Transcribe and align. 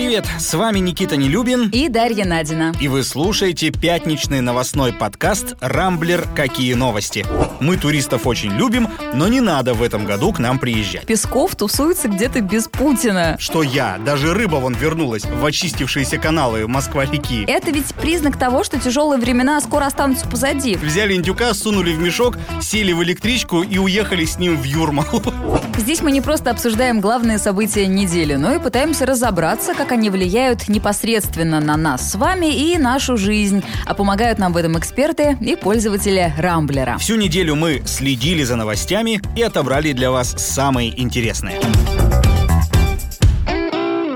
Привет, 0.00 0.24
с 0.38 0.54
вами 0.54 0.78
Никита 0.78 1.18
Нелюбин. 1.18 1.68
И 1.74 1.90
Дарья 1.90 2.24
Надина. 2.24 2.72
И 2.80 2.88
вы 2.88 3.02
слушаете 3.02 3.70
пятничный 3.70 4.40
новостной 4.40 4.94
подкаст 4.94 5.56
«Рамблер. 5.60 6.26
Какие 6.34 6.72
новости?». 6.72 7.26
Мы 7.60 7.76
туристов 7.76 8.26
очень 8.26 8.50
любим, 8.52 8.88
но 9.12 9.28
не 9.28 9.42
надо 9.42 9.74
в 9.74 9.82
этом 9.82 10.06
году 10.06 10.32
к 10.32 10.38
нам 10.38 10.58
приезжать. 10.58 11.04
Песков 11.04 11.54
тусуется 11.54 12.08
где-то 12.08 12.40
без 12.40 12.66
Путина. 12.66 13.36
Что 13.38 13.62
я? 13.62 13.98
Даже 13.98 14.32
рыба 14.32 14.56
вон 14.56 14.72
вернулась 14.72 15.26
в 15.26 15.44
очистившиеся 15.44 16.16
каналы 16.16 16.66
Москва-реки. 16.66 17.44
Это 17.46 17.70
ведь 17.70 17.94
признак 17.94 18.38
того, 18.38 18.64
что 18.64 18.80
тяжелые 18.80 19.20
времена 19.20 19.60
скоро 19.60 19.84
останутся 19.84 20.26
позади. 20.26 20.76
Взяли 20.76 21.12
индюка, 21.12 21.52
сунули 21.52 21.92
в 21.92 21.98
мешок, 21.98 22.38
сели 22.62 22.94
в 22.94 23.02
электричку 23.02 23.62
и 23.62 23.76
уехали 23.76 24.24
с 24.24 24.38
ним 24.38 24.56
в 24.56 24.64
Юрмалу. 24.64 25.22
Здесь 25.76 26.00
мы 26.00 26.10
не 26.10 26.22
просто 26.22 26.50
обсуждаем 26.50 27.02
главные 27.02 27.38
события 27.38 27.86
недели, 27.86 28.36
но 28.36 28.54
и 28.54 28.58
пытаемся 28.58 29.04
разобраться, 29.04 29.74
как 29.74 29.89
они 29.92 30.10
влияют 30.10 30.68
непосредственно 30.68 31.60
на 31.60 31.76
нас 31.76 32.12
с 32.12 32.14
вами 32.14 32.46
и 32.46 32.78
нашу 32.78 33.16
жизнь. 33.16 33.62
А 33.86 33.94
помогают 33.94 34.38
нам 34.38 34.52
в 34.52 34.56
этом 34.56 34.78
эксперты 34.78 35.36
и 35.40 35.56
пользователи 35.56 36.32
Рамблера. 36.36 36.98
Всю 36.98 37.16
неделю 37.16 37.54
мы 37.54 37.82
следили 37.86 38.44
за 38.44 38.56
новостями 38.56 39.20
и 39.36 39.42
отобрали 39.42 39.92
для 39.92 40.10
вас 40.10 40.34
самые 40.38 41.00
интересные. 41.00 41.58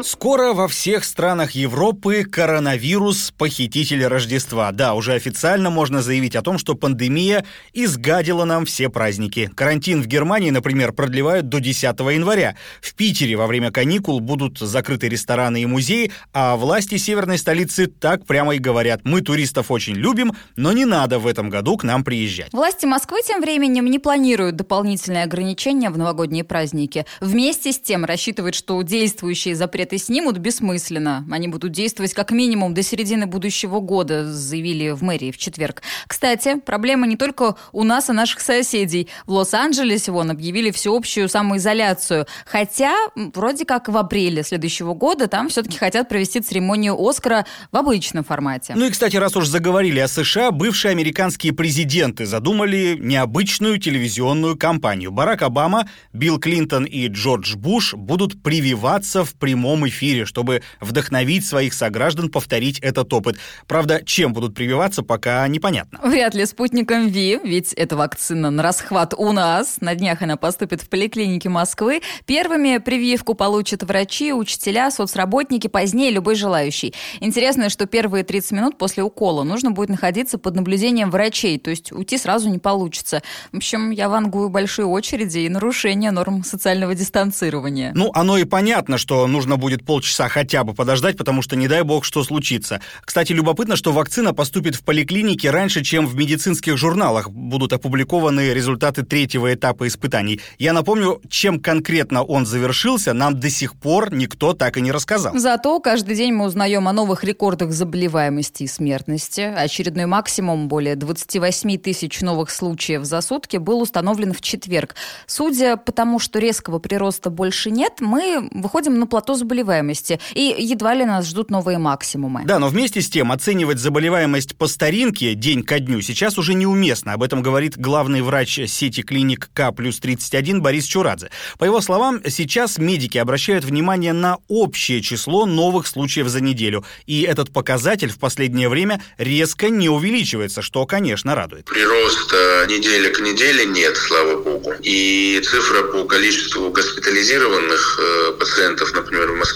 Скоро 0.05 0.53
во 0.53 0.69
всех 0.69 1.03
странах 1.03 1.53
Европы 1.53 2.25
коронавирус– 2.25 3.33
похититель 3.39 4.05
Рождества. 4.05 4.71
Да, 4.71 4.93
уже 4.93 5.15
официально 5.15 5.71
можно 5.71 6.03
заявить 6.03 6.37
о 6.37 6.43
том, 6.43 6.59
что 6.59 6.75
пандемия 6.75 7.47
изгадила 7.73 8.45
нам 8.45 8.67
все 8.67 8.91
праздники. 8.91 9.51
Карантин 9.57 10.03
в 10.03 10.07
Германии, 10.07 10.51
например, 10.51 10.93
продлевают 10.93 11.49
до 11.49 11.59
10 11.59 11.85
января. 11.85 12.55
В 12.83 12.95
Питере 12.95 13.37
во 13.37 13.47
время 13.47 13.71
каникул 13.71 14.21
будут 14.21 14.59
закрыты 14.59 15.09
рестораны 15.09 15.63
и 15.63 15.67
музеи, 15.67 16.13
а 16.35 16.57
власти 16.57 16.99
северной 16.99 17.39
столицы 17.39 17.87
так 17.87 18.27
прямо 18.27 18.57
и 18.57 18.59
говорят– 18.59 19.01
мы 19.05 19.23
туристов 19.23 19.71
очень 19.71 19.95
любим, 19.95 20.33
но 20.57 20.73
не 20.73 20.85
надо 20.85 21.19
в 21.19 21.27
этом 21.27 21.49
году 21.49 21.79
к 21.79 21.83
нам 21.83 22.05
приезжать. 22.05 22.53
Власти 22.53 22.85
Москвы 22.85 23.21
тем 23.27 23.41
временем 23.41 23.87
не 23.87 23.99
планируют 23.99 24.57
дополнительные 24.57 25.25
ограничения 25.25 25.89
в 25.89 25.97
новогодние 25.97 26.45
праздники. 26.45 27.07
Вместе 27.23 27.73
с 27.73 27.81
тем 27.81 28.05
рассчитывают, 28.05 28.55
что 28.55 28.83
действующие 28.83 29.57
запреты 29.57 29.95
снимут, 30.05 30.39
бессмысленно. 30.39 31.27
Они 31.31 31.49
будут 31.49 31.73
действовать 31.73 32.15
как 32.15 32.31
минимум 32.31 32.75
до 32.75 32.83
середины 32.83 33.27
будущего 33.27 33.81
года, 33.81 34.31
заявили 34.33 34.91
в 34.91 35.03
мэрии 35.03 35.31
в 35.31 35.39
четверг. 35.39 35.83
Кстати, 36.07 36.61
проблема 36.61 37.07
не 37.07 37.17
только 37.17 37.57
у 37.73 37.85
нас, 37.85 38.11
а 38.11 38.13
наших 38.13 38.41
соседей. 38.41 39.09
В 39.27 39.33
Лос-Анджелесе 39.33 40.13
вон 40.13 40.31
объявили 40.31 40.71
всеобщую 40.71 41.29
самоизоляцию. 41.29 42.27
Хотя, 42.47 42.95
вроде 43.15 43.65
как 43.65 43.89
в 43.89 43.97
апреле 43.97 44.43
следующего 44.43 44.95
года 44.95 45.27
там 45.27 45.49
все-таки 45.49 45.79
хотят 45.79 46.09
провести 46.09 46.41
церемонию 46.41 46.97
Оскара 46.99 47.47
в 47.73 47.77
обычном 47.77 48.25
формате. 48.25 48.75
Ну 48.77 48.87
и, 48.87 48.91
кстати, 48.91 49.17
раз 49.17 49.37
уж 49.37 49.47
заговорили 49.47 50.01
о 50.01 50.09
США, 50.09 50.51
бывшие 50.51 50.93
американские 50.93 51.53
президенты 51.53 52.27
задумали 52.27 52.97
необычную 53.01 53.79
телевизионную 53.79 54.57
кампанию. 54.57 55.11
Барак 55.11 55.43
Обама, 55.43 55.89
Билл 56.13 56.39
Клинтон 56.39 56.85
и 56.85 57.09
Джордж 57.09 57.57
Буш 57.57 57.95
будут 57.95 58.43
прививаться 58.43 59.25
в 59.25 59.35
прямом 59.35 59.84
эфире, 59.89 60.25
чтобы 60.25 60.63
вдохновить 60.81 61.47
своих 61.47 61.75
сограждан 61.75 62.31
повторить 62.31 62.79
этот 62.81 63.13
опыт. 63.13 63.37
Правда, 63.67 64.03
чем 64.05 64.33
будут 64.33 64.55
прививаться, 64.55 65.03
пока 65.03 65.47
непонятно. 65.49 66.01
Вряд 66.03 66.35
ли 66.35 66.47
спутником 66.47 67.09
ВИ, 67.09 67.41
ведь 67.43 67.73
эта 67.73 67.97
вакцина 67.97 68.51
на 68.51 68.63
расхват 68.63 69.15
у 69.17 69.33
нас. 69.33 69.77
На 69.81 69.95
днях 69.95 70.23
она 70.23 70.37
поступит 70.37 70.83
в 70.83 70.89
поликлинике 70.89 71.49
Москвы. 71.49 72.03
Первыми 72.27 72.79
прививку 72.79 73.35
получат 73.35 73.83
врачи, 73.83 74.33
учителя, 74.33 74.91
соцработники, 74.91 75.69
позднее 75.69 76.11
любой 76.11 76.35
желающий. 76.35 76.95
Интересно, 77.21 77.69
что 77.71 77.87
первые 77.87 78.25
30 78.25 78.53
минут 78.53 78.79
после 78.79 79.03
укола 79.03 79.43
нужно 79.43 79.71
будет 79.71 79.89
находиться 79.89 80.39
под 80.39 80.55
наблюдением 80.57 81.11
врачей, 81.11 81.59
то 81.59 81.71
есть 81.71 81.93
уйти 81.93 82.19
сразу 82.19 82.49
не 82.49 82.59
получится. 82.59 83.23
В 83.53 83.57
общем, 83.57 83.91
я 83.91 84.09
вангую 84.09 84.49
большие 84.49 84.87
очереди 84.87 85.41
и 85.41 85.49
нарушение 85.49 86.11
норм 86.11 86.45
социального 86.45 86.95
дистанцирования. 86.95 87.93
Ну, 87.95 88.11
оно 88.15 88.39
и 88.39 88.45
понятно, 88.45 88.99
что 88.99 89.27
нужно 89.27 89.57
будет 89.57 89.74
будет 89.75 89.85
полчаса 89.85 90.29
хотя 90.29 90.63
бы 90.65 90.73
подождать, 90.75 91.17
потому 91.17 91.43
что 91.43 91.57
не 91.57 91.69
дай 91.69 91.83
бог, 91.83 92.05
что 92.05 92.23
случится. 92.23 92.81
Кстати, 93.05 93.33
любопытно, 93.33 93.77
что 93.77 93.93
вакцина 93.93 94.33
поступит 94.33 94.77
в 94.77 94.85
поликлинике 94.85 95.51
раньше, 95.51 95.83
чем 95.83 96.07
в 96.07 96.15
медицинских 96.15 96.77
журналах 96.77 97.31
будут 97.31 97.73
опубликованы 97.73 98.53
результаты 98.55 99.03
третьего 99.03 99.53
этапа 99.53 99.87
испытаний. 99.89 100.41
Я 100.59 100.73
напомню, 100.73 101.21
чем 101.29 101.61
конкретно 101.61 102.23
он 102.23 102.47
завершился, 102.47 103.13
нам 103.15 103.41
до 103.41 103.51
сих 103.51 103.75
пор 103.75 104.15
никто 104.15 104.53
так 104.53 104.77
и 104.77 104.81
не 104.81 104.93
рассказал. 104.93 105.37
Зато 105.37 105.81
каждый 105.81 106.15
день 106.15 106.33
мы 106.33 106.47
узнаем 106.47 106.87
о 106.87 106.93
новых 106.93 107.25
рекордах 107.25 107.73
заболеваемости 107.73 108.65
и 108.65 108.67
смертности. 108.69 109.41
Очередной 109.41 110.07
максимум 110.07 110.69
более 110.69 110.95
28 110.95 111.79
тысяч 111.79 112.21
новых 112.21 112.51
случаев 112.51 113.05
за 113.05 113.21
сутки 113.21 113.57
был 113.57 113.81
установлен 113.81 114.33
в 114.33 114.41
четверг. 114.41 114.95
Судя 115.27 115.77
по 115.77 115.93
тому, 115.93 116.19
что 116.19 116.39
резкого 116.39 116.79
прироста 116.79 117.31
больше 117.31 117.71
нет, 117.71 117.95
мы 118.01 118.49
выходим 118.53 118.99
на 118.99 119.07
плато 119.07 119.35
заболеваемости 119.35 119.64
заболеваемости, 119.65 120.21
и 120.35 120.55
едва 120.59 120.95
ли 120.95 121.05
нас 121.05 121.27
ждут 121.27 121.51
новые 121.51 121.79
максимумы. 121.79 122.43
Да, 122.45 122.59
но 122.59 122.69
вместе 122.69 123.01
с 123.01 123.09
тем 123.09 123.33
оценивать 123.33 123.79
заболеваемость 123.79 124.57
по 124.57 124.67
старинке 124.67 125.35
день 125.35 125.63
ко 125.63 125.81
дню 125.81 126.01
сейчас 126.01 126.39
уже 126.39 126.55
неуместно. 126.55 127.15
Об 127.15 127.23
этом 127.23 127.43
говорит 127.43 127.77
главный 127.77 128.23
врач 128.23 128.61
сети 128.67 129.03
клиник 129.03 129.51
К 129.53 129.73
плюс 129.73 129.99
31 129.99 130.63
Борис 130.63 130.85
Чурадзе. 130.85 131.31
По 131.59 131.65
его 131.65 131.81
словам, 131.81 132.21
сейчас 132.29 132.79
медики 132.79 133.19
обращают 133.19 133.65
внимание 133.65 134.13
на 134.13 134.39
общее 134.49 135.01
число 135.01 135.47
новых 135.47 135.87
случаев 135.87 136.29
за 136.29 136.41
неделю. 136.41 136.85
И 137.07 137.23
этот 137.23 137.53
показатель 137.53 138.11
в 138.11 138.19
последнее 138.19 138.69
время 138.69 139.03
резко 139.19 139.71
не 139.71 139.89
увеличивается, 139.89 140.63
что, 140.63 140.87
конечно, 140.87 141.35
радует. 141.35 141.67
Прироста 141.67 142.67
неделя 142.69 143.11
к 143.11 143.21
неделе 143.21 143.65
нет, 143.67 143.97
слава 143.97 144.43
богу. 144.43 144.73
И 144.83 145.41
цифра 145.45 145.83
по 145.85 146.05
количеству 146.05 146.71
госпитализированных 146.71 148.01
э, 148.01 148.33
пациентов, 148.39 148.93
например, 148.95 149.33
в 149.33 149.37
Москве, 149.37 149.54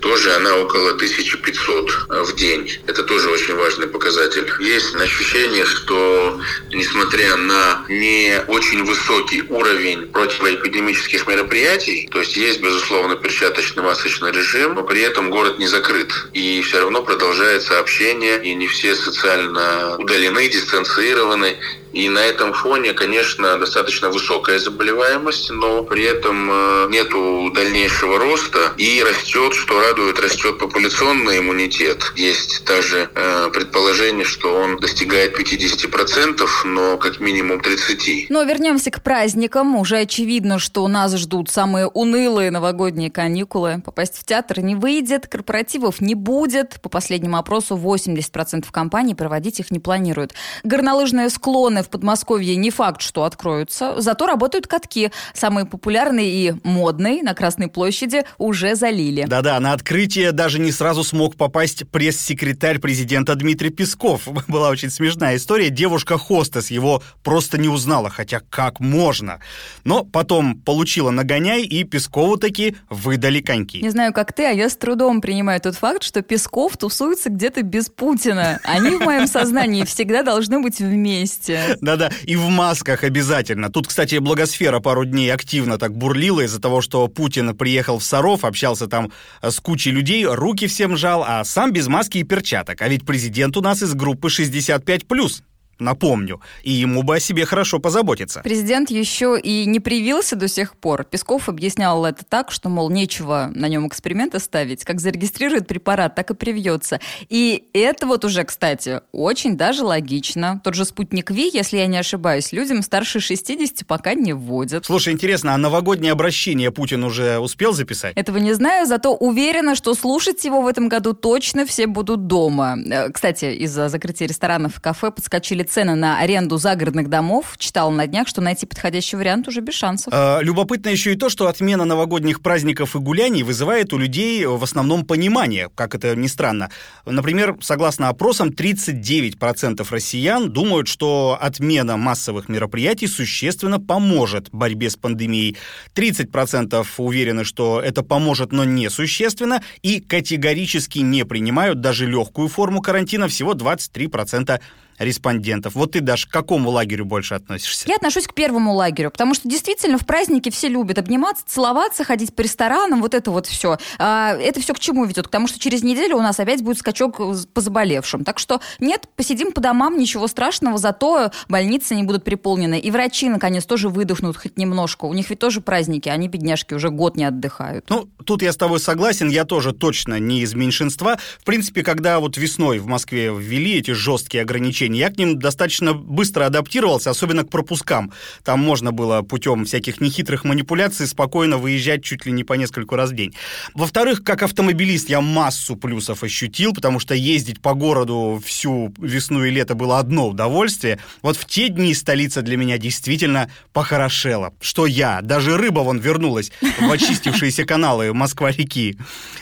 тоже 0.00 0.32
она 0.34 0.56
около 0.56 0.90
1500 0.92 2.06
э, 2.10 2.22
в 2.22 2.36
день. 2.36 2.70
Это 2.86 3.02
тоже 3.02 3.30
очень 3.30 3.54
важный 3.54 3.86
показатель. 3.86 4.50
Есть 4.60 4.94
ощущение, 4.94 5.64
что 5.64 6.40
несмотря 6.72 7.36
на 7.36 7.84
не 7.88 8.40
очень 8.48 8.84
высокий 8.84 9.42
уровень 9.48 10.08
противоэпидемических 10.08 11.26
мероприятий, 11.26 12.08
то 12.10 12.20
есть 12.20 12.36
есть, 12.36 12.60
безусловно, 12.60 13.16
перчаточный 13.16 13.82
масочный 13.82 14.32
режим, 14.32 14.74
но 14.74 14.82
при 14.82 15.02
этом 15.02 15.30
город 15.30 15.58
не 15.58 15.66
закрыт. 15.66 16.12
И 16.32 16.62
все 16.62 16.80
равно 16.80 17.02
продолжается 17.02 17.78
общение, 17.78 18.42
и 18.42 18.54
не 18.54 18.66
все 18.66 18.94
социально 18.94 19.96
удалены, 19.98 20.48
дистанцированы. 20.48 21.56
И 21.94 22.08
на 22.08 22.18
этом 22.18 22.52
фоне, 22.52 22.92
конечно, 22.92 23.56
достаточно 23.56 24.10
высокая 24.10 24.58
заболеваемость, 24.58 25.50
но 25.50 25.84
при 25.84 26.02
этом 26.02 26.50
э, 26.50 26.88
нету 26.90 27.52
дальнейшего 27.54 28.18
роста 28.18 28.72
и 28.76 29.00
растет, 29.02 29.54
что 29.54 29.80
радует, 29.80 30.18
растет 30.18 30.58
популяционный 30.58 31.38
иммунитет. 31.38 32.12
Есть 32.16 32.64
даже 32.64 33.08
э, 33.14 33.50
предположение, 33.52 34.24
что 34.24 34.52
он 34.52 34.78
достигает 34.78 35.38
50%, 35.38 36.42
но 36.64 36.96
как 36.96 37.20
минимум 37.20 37.60
30%. 37.60 38.26
Но 38.28 38.42
вернемся 38.42 38.90
к 38.90 39.00
праздникам. 39.00 39.76
Уже 39.76 39.98
очевидно, 39.98 40.58
что 40.58 40.86
нас 40.88 41.14
ждут 41.14 41.48
самые 41.48 41.86
унылые 41.86 42.50
новогодние 42.50 43.10
каникулы. 43.12 43.80
Попасть 43.84 44.18
в 44.18 44.24
театр 44.24 44.60
не 44.60 44.74
выйдет, 44.74 45.28
корпоративов 45.28 46.00
не 46.00 46.16
будет. 46.16 46.80
По 46.82 46.88
последнему 46.88 47.38
опросу 47.38 47.76
80% 47.76 48.66
компаний 48.72 49.14
проводить 49.14 49.60
их 49.60 49.70
не 49.70 49.78
планируют. 49.78 50.34
Горнолыжные 50.64 51.30
склоны 51.30 51.83
в 51.84 51.90
Подмосковье 51.90 52.56
не 52.56 52.70
факт, 52.70 53.02
что 53.02 53.24
откроются, 53.24 54.00
зато 54.00 54.26
работают 54.26 54.66
катки. 54.66 55.12
Самый 55.34 55.66
популярный 55.66 56.28
и 56.28 56.54
модный 56.64 57.22
на 57.22 57.34
Красной 57.34 57.68
площади 57.68 58.24
уже 58.38 58.74
залили. 58.74 59.24
Да-да, 59.26 59.60
на 59.60 59.72
открытие 59.72 60.32
даже 60.32 60.58
не 60.58 60.72
сразу 60.72 61.04
смог 61.04 61.36
попасть 61.36 61.88
пресс-секретарь 61.88 62.78
президента 62.78 63.34
Дмитрий 63.34 63.70
Песков. 63.70 64.22
Была 64.48 64.70
очень 64.70 64.90
смешная 64.90 65.36
история. 65.36 65.70
Девушка-хостес 65.70 66.70
его 66.70 67.02
просто 67.22 67.58
не 67.58 67.68
узнала, 67.68 68.10
хотя 68.10 68.40
как 68.50 68.80
можно. 68.80 69.40
Но 69.84 70.04
потом 70.04 70.60
получила 70.60 71.10
нагоняй, 71.10 71.62
и 71.62 71.84
Пескову 71.84 72.36
таки 72.36 72.76
выдали 72.90 73.40
коньки. 73.40 73.80
Не 73.80 73.90
знаю, 73.90 74.12
как 74.12 74.32
ты, 74.32 74.46
а 74.46 74.50
я 74.50 74.68
с 74.68 74.76
трудом 74.76 75.20
принимаю 75.20 75.60
тот 75.60 75.76
факт, 75.76 76.02
что 76.02 76.22
Песков 76.22 76.76
тусуется 76.76 77.30
где-то 77.30 77.62
без 77.62 77.88
Путина. 77.88 78.60
Они 78.64 78.96
в 78.96 79.00
моем 79.00 79.26
сознании 79.26 79.84
всегда 79.84 80.22
должны 80.22 80.60
быть 80.60 80.78
вместе. 80.78 81.73
Да-да, 81.80 82.10
и 82.24 82.36
в 82.36 82.48
масках 82.48 83.04
обязательно. 83.04 83.70
Тут, 83.70 83.88
кстати, 83.88 84.16
благосфера 84.16 84.80
пару 84.80 85.04
дней 85.04 85.32
активно 85.32 85.78
так 85.78 85.96
бурлила 85.96 86.40
из-за 86.42 86.60
того, 86.60 86.80
что 86.80 87.08
Путин 87.08 87.56
приехал 87.56 87.98
в 87.98 88.04
Саров, 88.04 88.44
общался 88.44 88.86
там 88.86 89.12
с 89.42 89.60
кучей 89.60 89.90
людей, 89.90 90.26
руки 90.26 90.66
всем 90.66 90.96
жал, 90.96 91.24
а 91.26 91.44
сам 91.44 91.72
без 91.72 91.86
маски 91.86 92.18
и 92.18 92.24
перчаток. 92.24 92.82
А 92.82 92.88
ведь 92.88 93.04
президент 93.06 93.56
у 93.56 93.60
нас 93.60 93.82
из 93.82 93.94
группы 93.94 94.28
65+. 94.28 95.42
Напомню, 95.78 96.40
и 96.62 96.72
ему 96.72 97.02
бы 97.02 97.16
о 97.16 97.20
себе 97.20 97.44
хорошо 97.44 97.78
позаботиться. 97.78 98.40
Президент 98.42 98.90
еще 98.90 99.38
и 99.40 99.66
не 99.66 99.80
привился 99.80 100.36
до 100.36 100.48
сих 100.48 100.76
пор. 100.76 101.04
Песков 101.04 101.48
объяснял 101.48 102.04
это 102.04 102.24
так, 102.24 102.50
что, 102.50 102.68
мол, 102.68 102.90
нечего 102.90 103.50
на 103.54 103.68
нем 103.68 103.86
эксперименты 103.88 104.38
ставить. 104.38 104.84
Как 104.84 105.00
зарегистрирует 105.00 105.66
препарат, 105.66 106.14
так 106.14 106.30
и 106.30 106.34
привьется. 106.34 107.00
И 107.28 107.64
это 107.72 108.06
вот 108.06 108.24
уже, 108.24 108.44
кстати, 108.44 109.00
очень 109.12 109.56
даже 109.56 109.84
логично. 109.84 110.60
Тот 110.62 110.74
же 110.74 110.84
спутник 110.84 111.30
Ви, 111.30 111.50
если 111.52 111.78
я 111.78 111.86
не 111.86 111.98
ошибаюсь, 111.98 112.52
людям 112.52 112.82
старше 112.82 113.20
60 113.20 113.86
пока 113.86 114.14
не 114.14 114.32
вводят. 114.32 114.86
Слушай, 114.86 115.12
интересно, 115.12 115.54
а 115.54 115.58
новогоднее 115.58 116.12
обращение 116.12 116.70
Путин 116.70 117.04
уже 117.04 117.38
успел 117.38 117.72
записать? 117.72 118.16
Этого 118.16 118.38
не 118.38 118.52
знаю, 118.52 118.86
зато 118.86 119.14
уверена, 119.14 119.74
что 119.74 119.94
слушать 119.94 120.44
его 120.44 120.62
в 120.62 120.66
этом 120.66 120.88
году 120.88 121.14
точно 121.14 121.66
все 121.66 121.86
будут 121.86 122.26
дома. 122.26 122.76
Э, 122.86 123.10
кстати, 123.10 123.46
из-за 123.46 123.88
закрытия 123.88 124.28
ресторанов 124.28 124.78
и 124.78 124.80
кафе 124.80 125.10
подскочили 125.10 125.63
цены 125.64 125.94
на 125.94 126.18
аренду 126.18 126.56
загородных 126.56 127.08
домов. 127.08 127.54
Читала 127.58 127.90
на 127.90 128.06
днях, 128.06 128.28
что 128.28 128.40
найти 128.40 128.66
подходящий 128.66 129.16
вариант 129.16 129.48
уже 129.48 129.60
без 129.60 129.74
шансов. 129.74 130.12
А, 130.12 130.40
любопытно 130.40 130.88
еще 130.88 131.12
и 131.12 131.16
то, 131.16 131.28
что 131.28 131.48
отмена 131.48 131.84
новогодних 131.84 132.40
праздников 132.42 132.96
и 132.96 132.98
гуляний 132.98 133.42
вызывает 133.42 133.92
у 133.92 133.98
людей 133.98 134.44
в 134.46 134.62
основном 134.62 135.04
понимание, 135.04 135.70
как 135.74 135.94
это 135.94 136.14
ни 136.16 136.26
странно. 136.26 136.70
Например, 137.06 137.56
согласно 137.60 138.08
опросам, 138.08 138.48
39% 138.50 139.86
россиян 139.90 140.50
думают, 140.50 140.88
что 140.88 141.38
отмена 141.40 141.96
массовых 141.96 142.48
мероприятий 142.48 143.06
существенно 143.06 143.80
поможет 143.80 144.50
борьбе 144.52 144.90
с 144.90 144.96
пандемией. 144.96 145.56
30% 145.94 146.84
уверены, 146.98 147.44
что 147.44 147.80
это 147.80 148.02
поможет, 148.02 148.52
но 148.52 148.64
не 148.64 148.90
существенно, 148.90 149.62
и 149.82 150.00
категорически 150.00 151.00
не 151.00 151.24
принимают 151.24 151.80
даже 151.80 152.06
легкую 152.06 152.48
форму 152.48 152.80
карантина, 152.80 153.28
всего 153.28 153.54
23% 153.54 154.60
респондентов. 154.98 155.74
Вот 155.74 155.92
ты, 155.92 156.00
Даш, 156.00 156.26
к 156.26 156.30
какому 156.30 156.70
лагерю 156.70 157.04
больше 157.04 157.34
относишься? 157.34 157.88
Я 157.88 157.96
отношусь 157.96 158.26
к 158.26 158.34
первому 158.34 158.74
лагерю, 158.74 159.10
потому 159.10 159.34
что 159.34 159.48
действительно 159.48 159.98
в 159.98 160.06
праздники 160.06 160.50
все 160.50 160.68
любят 160.68 160.98
обниматься, 160.98 161.44
целоваться, 161.46 162.04
ходить 162.04 162.34
по 162.34 162.42
ресторанам, 162.42 163.00
вот 163.00 163.14
это 163.14 163.30
вот 163.30 163.46
все. 163.46 163.78
А, 163.98 164.34
это 164.34 164.60
все 164.60 164.74
к 164.74 164.78
чему 164.78 165.04
ведет? 165.04 165.28
К 165.28 165.30
тому, 165.30 165.46
что 165.46 165.58
через 165.58 165.82
неделю 165.82 166.16
у 166.16 166.22
нас 166.22 166.38
опять 166.38 166.62
будет 166.62 166.78
скачок 166.78 167.20
по 167.52 167.60
заболевшим. 167.60 168.24
Так 168.24 168.38
что 168.38 168.60
нет, 168.78 169.08
посидим 169.16 169.52
по 169.52 169.60
домам, 169.60 169.98
ничего 169.98 170.28
страшного, 170.28 170.78
зато 170.78 171.30
больницы 171.48 171.94
не 171.94 172.02
будут 172.02 172.24
переполнены. 172.24 172.78
И 172.78 172.90
врачи, 172.90 173.28
наконец, 173.28 173.64
тоже 173.64 173.88
выдохнут 173.88 174.36
хоть 174.36 174.56
немножко. 174.56 175.06
У 175.06 175.14
них 175.14 175.30
ведь 175.30 175.38
тоже 175.38 175.60
праздники, 175.60 176.08
они, 176.08 176.28
бедняжки, 176.28 176.74
уже 176.74 176.90
год 176.90 177.16
не 177.16 177.24
отдыхают. 177.24 177.88
Ну, 177.88 178.08
тут 178.24 178.42
я 178.42 178.52
с 178.52 178.56
тобой 178.56 178.80
согласен, 178.80 179.28
я 179.28 179.44
тоже 179.44 179.72
точно 179.72 180.18
не 180.18 180.40
из 180.40 180.54
меньшинства. 180.54 181.18
В 181.40 181.44
принципе, 181.44 181.82
когда 181.82 182.20
вот 182.20 182.36
весной 182.36 182.78
в 182.78 182.86
Москве 182.86 183.32
ввели 183.36 183.78
эти 183.78 183.92
жесткие 183.92 184.42
ограничения, 184.42 184.83
ограничений. 184.84 184.98
Я 184.98 185.10
к 185.10 185.18
ним 185.18 185.38
достаточно 185.38 185.92
быстро 185.94 186.46
адаптировался, 186.46 187.10
особенно 187.10 187.44
к 187.44 187.50
пропускам. 187.50 188.12
Там 188.44 188.60
можно 188.60 188.92
было 188.92 189.22
путем 189.22 189.64
всяких 189.64 190.00
нехитрых 190.00 190.44
манипуляций 190.44 191.06
спокойно 191.06 191.58
выезжать 191.58 192.04
чуть 192.04 192.26
ли 192.26 192.32
не 192.32 192.44
по 192.44 192.54
нескольку 192.54 192.96
раз 192.96 193.10
в 193.10 193.14
день. 193.14 193.34
Во-вторых, 193.74 194.22
как 194.24 194.42
автомобилист 194.42 195.08
я 195.08 195.20
массу 195.20 195.76
плюсов 195.76 196.22
ощутил, 196.22 196.72
потому 196.72 197.00
что 197.00 197.14
ездить 197.14 197.60
по 197.60 197.74
городу 197.74 198.40
всю 198.44 198.92
весну 198.98 199.44
и 199.44 199.50
лето 199.50 199.74
было 199.74 199.98
одно 199.98 200.28
удовольствие. 200.28 200.98
Вот 201.22 201.36
в 201.36 201.44
те 201.44 201.68
дни 201.68 201.94
столица 201.94 202.42
для 202.42 202.56
меня 202.56 202.78
действительно 202.78 203.48
похорошела. 203.72 204.52
Что 204.60 204.86
я, 204.86 205.20
даже 205.22 205.56
рыба 205.56 205.80
вон 205.80 205.98
вернулась 205.98 206.52
в 206.60 206.90
очистившиеся 206.90 207.64
каналы 207.66 208.12
Москва-реки. 208.12 208.96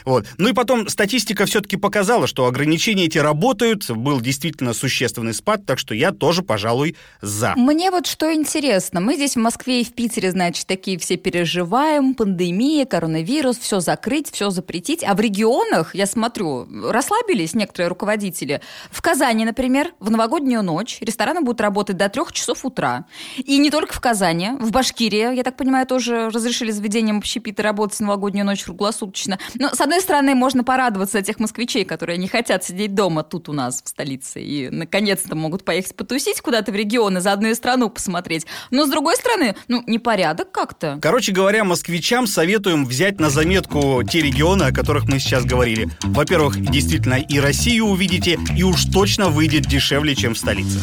Вот. 0.04 0.26
Ну 0.38 0.48
и 0.48 0.52
потом 0.52 0.88
статистика 0.88 1.46
все-таки 1.46 1.76
показала, 1.76 2.26
что 2.26 2.46
ограничения 2.46 3.06
эти 3.06 3.18
работают, 3.18 3.90
был 3.90 4.20
действительно 4.20 4.72
существенный 4.74 5.31
сильный 5.32 5.34
спад, 5.34 5.66
так 5.66 5.78
что 5.78 5.94
я 5.94 6.12
тоже, 6.12 6.42
пожалуй, 6.42 6.96
за. 7.20 7.54
Мне 7.56 7.90
вот 7.90 8.06
что 8.06 8.32
интересно. 8.32 9.00
Мы 9.00 9.14
здесь 9.14 9.36
в 9.36 9.40
Москве 9.40 9.80
и 9.80 9.84
в 9.84 9.92
Питере, 9.92 10.30
значит, 10.30 10.66
такие 10.66 10.98
все 10.98 11.16
переживаем. 11.16 12.14
Пандемия, 12.14 12.86
коронавирус, 12.86 13.58
все 13.58 13.80
закрыть, 13.80 14.30
все 14.30 14.50
запретить. 14.50 15.04
А 15.04 15.14
в 15.14 15.20
регионах, 15.20 15.94
я 15.94 16.06
смотрю, 16.06 16.66
расслабились 16.90 17.54
некоторые 17.54 17.88
руководители. 17.88 18.60
В 18.90 19.00
Казани, 19.00 19.44
например, 19.44 19.92
в 20.00 20.10
новогоднюю 20.10 20.62
ночь 20.62 20.98
рестораны 21.00 21.40
будут 21.40 21.60
работать 21.60 21.96
до 21.96 22.08
трех 22.08 22.32
часов 22.32 22.64
утра. 22.64 23.04
И 23.36 23.58
не 23.58 23.70
только 23.70 23.94
в 23.94 24.00
Казани, 24.00 24.50
в 24.60 24.70
Башкирии, 24.70 25.34
я 25.34 25.42
так 25.42 25.56
понимаю, 25.56 25.86
тоже 25.86 26.30
разрешили 26.30 26.70
заведениям 26.70 27.18
общепита 27.18 27.62
работать 27.62 27.98
в 27.98 28.00
новогоднюю 28.00 28.46
ночь 28.46 28.64
круглосуточно. 28.64 29.38
Но, 29.54 29.68
с 29.74 29.80
одной 29.80 30.00
стороны, 30.00 30.34
можно 30.34 30.64
порадоваться 30.64 31.22
тех 31.22 31.40
москвичей, 31.40 31.84
которые 31.84 32.18
не 32.18 32.28
хотят 32.28 32.64
сидеть 32.64 32.94
дома 32.94 33.22
тут 33.22 33.48
у 33.48 33.52
нас 33.52 33.82
в 33.82 33.88
столице 33.88 34.42
и, 34.42 34.68
наконец, 34.70 35.21
наконец-то 35.22 35.36
могут 35.36 35.64
поехать 35.64 35.94
потусить 35.94 36.40
куда-то 36.40 36.72
в 36.72 36.74
регионы, 36.74 37.20
заодно 37.20 37.48
и 37.48 37.54
страну 37.54 37.90
посмотреть. 37.90 38.46
Но, 38.70 38.86
с 38.86 38.90
другой 38.90 39.16
стороны, 39.16 39.54
ну, 39.68 39.82
непорядок 39.86 40.50
как-то. 40.52 40.98
Короче 41.00 41.32
говоря, 41.32 41.64
москвичам 41.64 42.26
советуем 42.26 42.86
взять 42.86 43.20
на 43.20 43.30
заметку 43.30 44.02
те 44.08 44.20
регионы, 44.20 44.64
о 44.64 44.72
которых 44.72 45.04
мы 45.04 45.18
сейчас 45.18 45.44
говорили. 45.44 45.88
Во-первых, 46.02 46.60
действительно, 46.60 47.14
и 47.14 47.38
Россию 47.38 47.86
увидите, 47.86 48.38
и 48.56 48.62
уж 48.62 48.84
точно 48.84 49.28
выйдет 49.28 49.66
дешевле, 49.66 50.14
чем 50.14 50.34
в 50.34 50.38
столице. 50.38 50.80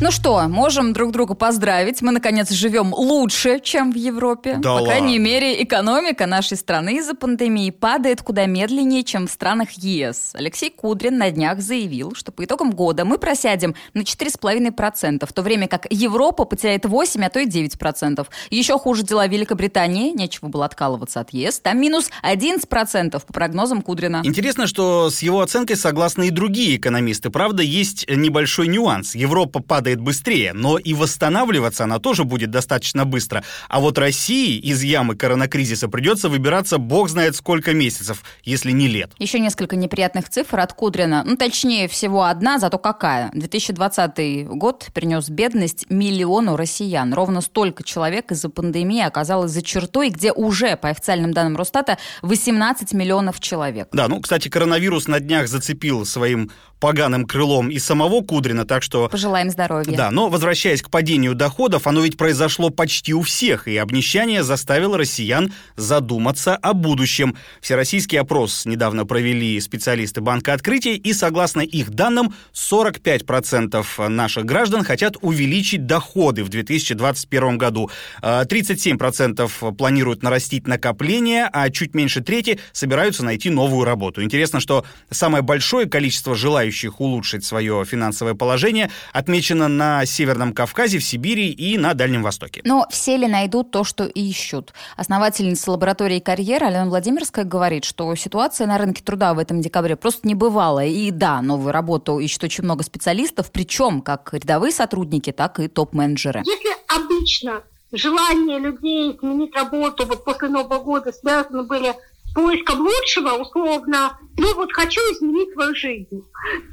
Ну 0.00 0.12
что, 0.12 0.46
можем 0.46 0.92
друг 0.92 1.10
друга 1.10 1.34
поздравить. 1.34 2.02
Мы, 2.02 2.12
наконец, 2.12 2.52
живем 2.52 2.94
лучше, 2.94 3.58
чем 3.58 3.90
в 3.90 3.96
Европе. 3.96 4.54
Да 4.58 4.68
По 4.68 4.74
ладно. 4.74 4.86
крайней 4.86 5.18
мере, 5.18 5.60
экономика 5.60 6.26
нашей 6.26 6.56
страны 6.56 6.98
из-за 6.98 7.16
пандемии 7.16 7.70
падает 7.70 8.22
куда 8.22 8.46
медленнее, 8.46 9.02
чем 9.02 9.26
в 9.26 9.30
странах 9.32 9.72
ЕС. 9.72 10.30
Алексей 10.34 10.70
Кудрин 10.70 11.18
на 11.18 11.32
днях 11.32 11.60
заявил, 11.60 12.14
что 12.14 12.30
по 12.30 12.44
итогам 12.44 12.70
года 12.70 13.04
мы 13.04 13.18
просядем 13.18 13.74
на 13.92 14.02
4,5%, 14.02 15.26
в 15.26 15.32
то 15.32 15.42
время 15.42 15.66
как 15.66 15.88
Европа 15.90 16.44
потеряет 16.44 16.86
8, 16.86 17.24
а 17.24 17.28
то 17.28 17.40
и 17.40 17.48
9%. 17.48 18.24
Еще 18.50 18.78
хуже 18.78 19.02
дела 19.02 19.26
Великобритании, 19.26 20.12
нечего 20.12 20.46
было 20.46 20.66
откалываться 20.66 21.18
от 21.18 21.32
ЕС, 21.32 21.58
там 21.58 21.80
минус 21.80 22.08
11% 22.22 23.20
по 23.26 23.32
прогнозам 23.32 23.82
Кудрина. 23.82 24.20
Интересно, 24.22 24.68
что 24.68 25.10
с 25.10 25.22
его 25.22 25.40
оценкой 25.40 25.74
согласны 25.74 26.28
и 26.28 26.30
другие 26.30 26.76
экономисты. 26.76 27.30
Правда, 27.30 27.64
есть 27.64 28.08
небольшой 28.08 28.68
нюанс. 28.68 29.16
Европа 29.16 29.60
падает 29.60 29.87
падает 29.88 30.00
быстрее, 30.00 30.52
но 30.52 30.76
и 30.76 30.92
восстанавливаться 30.92 31.84
она 31.84 31.98
тоже 31.98 32.24
будет 32.24 32.50
достаточно 32.50 33.06
быстро. 33.06 33.42
А 33.68 33.80
вот 33.80 33.96
России 33.96 34.58
из 34.58 34.82
ямы 34.82 35.16
коронакризиса 35.16 35.88
придется 35.88 36.28
выбираться 36.28 36.78
бог 36.78 37.08
знает 37.08 37.36
сколько 37.36 37.72
месяцев, 37.72 38.22
если 38.44 38.72
не 38.72 38.86
лет. 38.88 39.12
Еще 39.18 39.38
несколько 39.38 39.76
неприятных 39.76 40.28
цифр 40.28 40.60
от 40.60 40.74
Кудрина. 40.74 41.24
Ну, 41.24 41.36
точнее, 41.36 41.88
всего 41.88 42.24
одна, 42.24 42.58
зато 42.58 42.78
какая. 42.78 43.30
2020 43.32 44.46
год 44.48 44.88
принес 44.92 45.30
бедность 45.30 45.86
миллиону 45.88 46.56
россиян. 46.56 47.14
Ровно 47.14 47.40
столько 47.40 47.82
человек 47.82 48.30
из-за 48.32 48.50
пандемии 48.50 49.02
оказалось 49.02 49.52
за 49.52 49.62
чертой, 49.62 50.10
где 50.10 50.32
уже, 50.32 50.76
по 50.76 50.88
официальным 50.88 51.32
данным 51.32 51.56
Росстата, 51.56 51.96
18 52.22 52.92
миллионов 52.92 53.40
человек. 53.40 53.88
Да, 53.92 54.08
ну, 54.08 54.20
кстати, 54.20 54.48
коронавирус 54.48 55.08
на 55.08 55.20
днях 55.20 55.48
зацепил 55.48 56.04
своим 56.04 56.50
поганым 56.80 57.24
крылом 57.24 57.68
и 57.68 57.78
самого 57.78 58.22
Кудрина, 58.22 58.64
так 58.64 58.82
что... 58.82 59.08
Пожелаем 59.08 59.50
здоровья. 59.50 59.96
Да, 59.96 60.10
но 60.10 60.28
возвращаясь 60.28 60.82
к 60.82 60.90
падению 60.90 61.34
доходов, 61.34 61.86
оно 61.86 62.00
ведь 62.00 62.16
произошло 62.16 62.70
почти 62.70 63.14
у 63.14 63.22
всех, 63.22 63.68
и 63.68 63.76
обнищание 63.76 64.42
заставило 64.42 64.96
россиян 64.96 65.52
задуматься 65.76 66.56
о 66.56 66.72
будущем. 66.74 67.36
Всероссийский 67.60 68.18
опрос 68.18 68.64
недавно 68.64 69.04
провели 69.06 69.60
специалисты 69.60 70.20
Банка 70.20 70.52
Открытия, 70.52 70.94
и 70.94 71.12
согласно 71.12 71.60
их 71.60 71.90
данным, 71.90 72.34
45% 72.54 74.08
наших 74.08 74.44
граждан 74.44 74.84
хотят 74.84 75.16
увеличить 75.20 75.86
доходы 75.86 76.44
в 76.44 76.48
2021 76.48 77.58
году. 77.58 77.90
37% 78.22 79.50
а, 79.60 79.72
планируют 79.72 80.22
нарастить 80.22 80.66
накопления, 80.66 81.48
а 81.52 81.70
чуть 81.70 81.94
меньше 81.94 82.20
трети 82.20 82.60
собираются 82.72 83.24
найти 83.24 83.50
новую 83.50 83.84
работу. 83.84 84.22
Интересно, 84.22 84.60
что 84.60 84.84
самое 85.10 85.42
большое 85.42 85.88
количество 85.88 86.34
желающих 86.34 86.67
желающих 86.68 87.00
улучшить 87.00 87.44
свое 87.44 87.84
финансовое 87.84 88.34
положение 88.34 88.90
отмечено 89.12 89.68
на 89.68 90.04
Северном 90.04 90.52
Кавказе, 90.52 90.98
в 90.98 91.04
Сибири 91.04 91.50
и 91.50 91.78
на 91.78 91.94
Дальнем 91.94 92.22
Востоке. 92.22 92.60
Но 92.64 92.86
все 92.90 93.16
ли 93.16 93.26
найдут 93.26 93.70
то, 93.70 93.84
что 93.84 94.04
ищут? 94.04 94.74
Основательница 94.96 95.70
лаборатории 95.70 96.20
«Карьера» 96.20 96.66
Алена 96.66 96.86
Владимирская 96.86 97.44
говорит, 97.44 97.84
что 97.84 98.14
ситуация 98.14 98.66
на 98.66 98.78
рынке 98.78 99.02
труда 99.02 99.32
в 99.34 99.38
этом 99.38 99.60
декабре 99.60 99.96
просто 99.96 100.28
не 100.28 100.34
бывала. 100.34 100.84
И 100.84 101.10
да, 101.10 101.40
новую 101.40 101.72
работу 101.72 102.18
ищут 102.18 102.44
очень 102.44 102.64
много 102.64 102.84
специалистов, 102.84 103.50
причем 103.50 104.02
как 104.02 104.34
рядовые 104.34 104.72
сотрудники, 104.72 105.32
так 105.32 105.60
и 105.60 105.68
топ-менеджеры. 105.68 106.42
Если 106.44 106.76
обычно 106.88 107.62
желание 107.92 108.58
людей 108.58 109.16
сменить 109.18 109.54
работу 109.56 110.06
вот 110.06 110.24
после 110.24 110.48
Нового 110.48 110.82
года 110.82 111.12
связаны 111.12 111.62
были 111.62 111.94
поиском 112.34 112.80
лучшего, 112.80 113.30
условно, 113.34 114.18
ну 114.36 114.54
вот 114.54 114.72
хочу 114.72 115.00
изменить 115.12 115.52
свою 115.52 115.74
жизнь, 115.74 116.24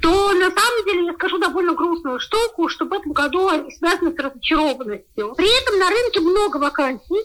то 0.02 0.32
на 0.32 0.50
самом 0.50 0.84
деле 0.84 1.06
я 1.06 1.14
скажу 1.14 1.38
довольно 1.38 1.74
грустную 1.74 2.20
штуку, 2.20 2.68
что 2.68 2.84
в 2.84 2.92
этом 2.92 3.12
году 3.12 3.48
они 3.48 3.70
связаны 3.72 4.12
с 4.12 4.18
разочарованностью. 4.18 5.34
При 5.36 5.62
этом 5.62 5.78
на 5.78 5.90
рынке 5.90 6.20
много 6.20 6.58
вакансий, 6.58 7.22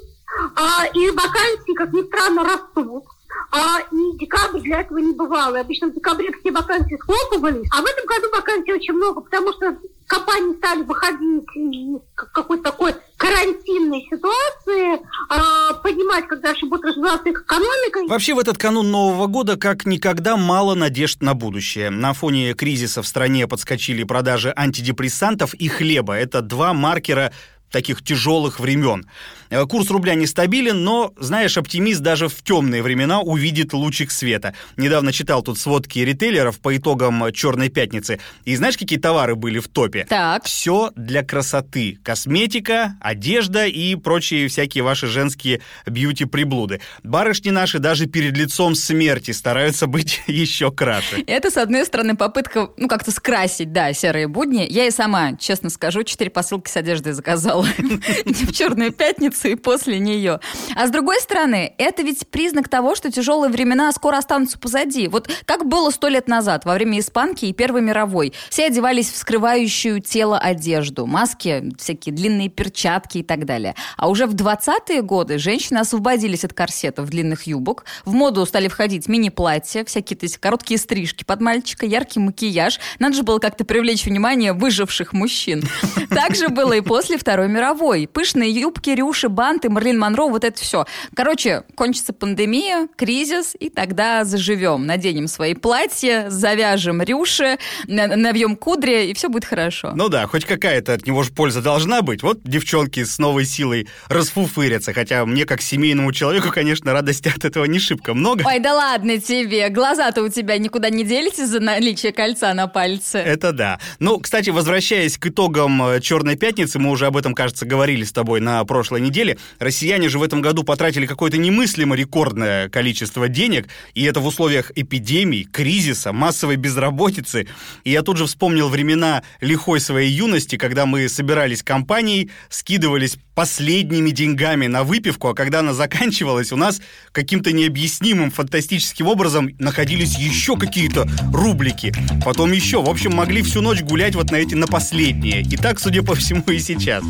а, 0.56 0.88
и 0.94 1.10
вакансии, 1.12 1.74
как 1.74 1.94
ни 1.94 2.04
странно, 2.04 2.44
растут. 2.44 3.04
А, 3.52 3.80
и 3.92 4.18
декабрь 4.18 4.62
для 4.62 4.82
этого 4.82 5.00
не 5.00 5.14
бывало. 5.14 5.60
Обычно 5.60 5.88
в 5.88 5.94
декабре 5.94 6.32
все 6.40 6.52
вакансии 6.52 6.98
схлопывались, 6.98 7.68
а 7.72 7.82
в 7.82 7.86
этом 7.86 8.06
году 8.06 8.28
вакансий 8.34 8.74
очень 8.74 8.94
много, 8.94 9.22
потому 9.22 9.52
что 9.54 9.78
компании 10.08 10.56
стали 10.58 10.84
выходить 10.84 11.44
из 11.56 12.02
какой-то 12.16 12.64
такой 12.64 12.94
карантинной 13.18 14.08
ситуации, 14.10 14.96
э, 14.96 15.74
понимать, 15.84 16.28
когда 16.28 16.54
же 16.56 16.66
будет 16.66 16.86
развиваться 16.86 17.30
их 17.30 17.42
экономика. 17.42 18.00
Вообще 18.08 18.34
в 18.34 18.40
этот 18.40 18.58
канун 18.58 18.90
Нового 18.92 19.28
года 19.28 19.58
как 19.58 19.86
никогда 19.86 20.38
мало 20.38 20.76
надежд 20.76 21.22
на 21.22 21.34
будущее. 21.34 21.90
На 21.90 22.14
фоне 22.14 22.54
кризиса 22.54 23.02
в 23.02 23.08
стране 23.08 23.48
подскочили 23.48 24.04
продажи 24.04 24.54
антидепрессантов 24.56 25.54
и 25.54 25.68
хлеба. 25.68 26.14
Это 26.14 26.42
два 26.42 26.74
маркера 26.74 27.32
таких 27.72 28.04
тяжелых 28.04 28.60
времен. 28.60 29.06
Э, 29.50 29.66
курс 29.66 29.90
рубля 29.90 30.16
нестабилен, 30.16 30.84
но, 30.84 31.14
знаешь, 31.18 31.58
оптимист 31.58 32.02
даже 32.02 32.28
в 32.28 32.42
темные 32.42 32.82
времена 32.84 33.22
увидит 33.22 33.74
лучик 33.74 34.12
света. 34.12 34.54
Недавно 34.78 35.12
читал 35.12 35.42
тут 35.42 35.60
сводки 35.60 36.00
ритейлеров 36.00 36.60
по 36.60 36.76
итогам 36.76 37.32
«Черной 37.34 37.70
пятницы». 37.70 38.20
И 38.46 38.56
знаешь, 38.56 38.78
какие 38.78 39.00
товары 39.00 39.36
были 39.36 39.60
в 39.60 39.68
топе? 39.68 40.06
Так. 40.08 40.46
Все 40.46 40.92
для 40.96 41.24
красоты. 41.24 42.00
Косметика, 42.04 42.96
одежда 43.02 43.66
и 43.66 43.96
прочие 43.96 44.48
всякие 44.48 44.84
ваши 44.84 45.08
женские 45.08 45.62
бьюти-приблуды. 45.86 46.82
Барышни 47.04 47.50
наши 47.50 47.80
даже 47.80 48.06
перед 48.06 48.38
лицом 48.38 48.76
смерти 48.76 49.32
стараются 49.32 49.88
быть 49.88 50.22
еще 50.28 50.72
краше. 50.72 51.24
Это, 51.28 51.52
с 51.52 51.58
одной 51.58 51.86
стороны, 51.86 52.16
попытка, 52.16 52.70
ну, 52.78 52.88
как-то 52.88 53.12
скрасить, 53.12 53.72
да, 53.72 53.94
серые 53.94 54.28
будни. 54.28 54.66
Я 54.70 54.88
и 54.88 54.92
сама, 54.92 55.36
честно 55.36 55.70
скажу, 55.70 56.04
четыре 56.04 56.30
посылки 56.30 56.70
с 56.70 56.78
одеждой 56.78 57.14
заказала 57.14 57.61
упал 57.62 57.66
в 58.26 58.52
Черную 58.52 58.92
пятницу 58.92 59.50
и 59.50 59.56
после 59.56 60.00
нее. 60.00 60.40
А 60.76 60.88
с 60.88 60.90
другой 60.90 61.20
стороны, 61.20 61.74
это 61.78 62.02
ведь 62.04 62.28
признак 62.28 62.70
того, 62.70 62.96
что 62.96 63.12
тяжелые 63.12 63.52
времена 63.52 63.92
скоро 63.92 64.18
останутся 64.18 64.60
позади. 64.60 65.08
Вот 65.08 65.30
как 65.46 65.66
было 65.66 65.90
сто 65.92 66.08
лет 66.08 66.28
назад, 66.28 66.66
во 66.66 66.74
время 66.74 67.00
Испанки 67.00 67.46
и 67.46 67.54
Первой 67.54 67.82
мировой. 67.82 68.34
Все 68.50 68.68
одевались 68.68 69.12
в 69.12 69.18
скрывающую 69.18 70.02
тело 70.02 70.38
одежду, 70.38 71.06
маски, 71.06 71.72
всякие 71.78 72.14
длинные 72.14 72.50
перчатки 72.50 73.20
и 73.20 73.24
так 73.24 73.46
далее. 73.46 73.76
А 73.98 74.10
уже 74.10 74.26
в 74.26 74.36
20-е 74.36 75.02
годы 75.02 75.38
женщины 75.38 75.80
освободились 75.80 76.44
от 76.44 76.54
корсетов 76.54 77.10
длинных 77.10 77.44
юбок, 77.44 77.86
в 78.06 78.14
моду 78.14 78.46
стали 78.46 78.68
входить 78.68 79.08
мини-платья, 79.08 79.86
всякие 79.86 80.18
то 80.18 80.26
есть, 80.26 80.38
короткие 80.38 80.78
стрижки 80.78 81.24
под 81.24 81.42
мальчика, 81.42 81.86
яркий 81.86 82.20
макияж. 82.20 82.80
Надо 83.00 83.16
же 83.16 83.24
было 83.24 83.40
как-то 83.40 83.66
привлечь 83.66 84.06
внимание 84.06 84.54
выживших 84.54 85.14
мужчин. 85.14 85.64
Так 86.10 86.36
же 86.36 86.50
было 86.50 86.74
и 86.74 86.82
после 86.82 87.18
Второй 87.18 87.48
мировой. 87.52 88.08
Пышные 88.12 88.52
юбки, 88.52 88.90
рюши, 88.90 89.30
банты, 89.30 89.70
Марлин 89.70 90.00
Монро, 90.00 90.28
вот 90.28 90.44
это 90.44 90.60
все. 90.60 90.86
Короче, 91.16 91.64
кончится 91.76 92.14
пандемия, 92.14 92.88
кризис, 92.96 93.56
и 93.60 93.70
тогда 93.70 94.24
заживем. 94.24 94.86
Наденем 94.86 95.28
свои 95.28 95.54
платья, 95.54 96.26
завяжем 96.30 97.02
рюши, 97.02 97.58
навьем 97.88 98.56
кудри, 98.56 99.08
и 99.08 99.14
все 99.14 99.30
будет 99.30 99.46
хорошо. 99.46 99.92
Ну 99.96 100.10
да, 100.10 100.28
хоть 100.28 100.46
какая-то 100.46 100.94
от 100.94 101.06
него 101.06 101.24
же 101.24 101.32
польза 101.32 101.62
должна 101.62 102.02
быть. 102.02 102.24
Вот 102.24 102.40
девчонки 102.44 103.04
с 103.04 103.20
новой 103.20 103.46
силой 103.46 103.88
расфуфырятся, 104.08 104.94
хотя 104.94 105.26
мне, 105.26 105.46
как 105.46 105.62
семейному 105.62 106.12
человеку, 106.12 106.50
конечно, 106.52 106.94
радости 106.94 107.32
от 107.36 107.46
этого 107.46 107.66
не 107.66 107.80
шибко 107.80 108.14
много. 108.14 108.44
Ой, 108.46 108.60
да 108.60 108.74
ладно 108.74 109.20
тебе, 109.20 109.70
глаза-то 109.70 110.24
у 110.24 110.30
тебя 110.30 110.58
никуда 110.58 110.90
не 110.90 111.04
делись 111.04 111.40
из-за 111.40 111.60
наличия 111.60 112.12
кольца 112.12 112.54
на 112.54 112.68
пальце. 112.68 113.18
Это 113.20 113.52
да. 113.52 113.80
Ну, 114.00 114.20
кстати, 114.20 114.50
возвращаясь 114.50 115.18
к 115.18 115.28
итогам 115.28 115.82
э, 115.84 116.02
«Черной 116.02 116.36
пятницы», 116.36 116.80
мы 116.80 116.92
уже 116.92 117.06
об 117.06 117.18
этом 117.18 117.34
кажется, 117.42 117.66
говорили 117.66 118.04
с 118.04 118.12
тобой 118.12 118.40
на 118.40 118.64
прошлой 118.66 119.02
неделе. 119.02 119.36
Россияне 119.58 120.10
же 120.10 120.20
в 120.20 120.24
этом 120.24 120.42
году 120.42 120.62
потратили 120.62 121.08
какое-то 121.08 121.38
немыслимо 121.38 121.96
рекордное 121.96 122.70
количество 122.70 123.28
денег, 123.28 123.68
и 123.96 124.04
это 124.04 124.20
в 124.20 124.28
условиях 124.28 124.72
эпидемий, 124.76 125.46
кризиса, 125.46 126.14
массовой 126.14 126.58
безработицы. 126.58 127.48
И 127.84 127.90
я 127.90 128.04
тут 128.04 128.18
же 128.18 128.28
вспомнил 128.28 128.70
времена 128.70 129.24
лихой 129.40 129.80
своей 129.80 130.12
юности, 130.12 130.56
когда 130.56 130.86
мы 130.86 131.10
собирались 131.10 131.64
компанией, 131.64 132.30
скидывались 132.50 133.18
последними 133.42 134.12
деньгами 134.12 134.68
на 134.68 134.84
выпивку, 134.84 135.30
а 135.30 135.34
когда 135.34 135.62
она 135.62 135.74
заканчивалась, 135.74 136.52
у 136.52 136.58
нас 136.58 136.80
каким-то 137.12 137.52
необъяснимым 137.52 138.30
фантастическим 138.30 139.08
образом 139.08 139.50
находились 139.58 140.16
еще 140.16 140.58
какие-то 140.58 141.10
рублики. 141.34 141.92
Потом 142.24 142.52
еще. 142.52 142.84
В 142.84 142.88
общем, 142.88 143.16
могли 143.16 143.42
всю 143.42 143.62
ночь 143.62 143.82
гулять 143.82 144.14
вот 144.14 144.30
на 144.30 144.36
эти 144.36 144.54
на 144.54 144.68
последние. 144.68 145.42
И 145.42 145.58
так, 145.58 145.80
судя 145.80 146.04
по 146.04 146.14
всему, 146.14 146.44
и 146.52 146.60
сейчас. 146.60 147.04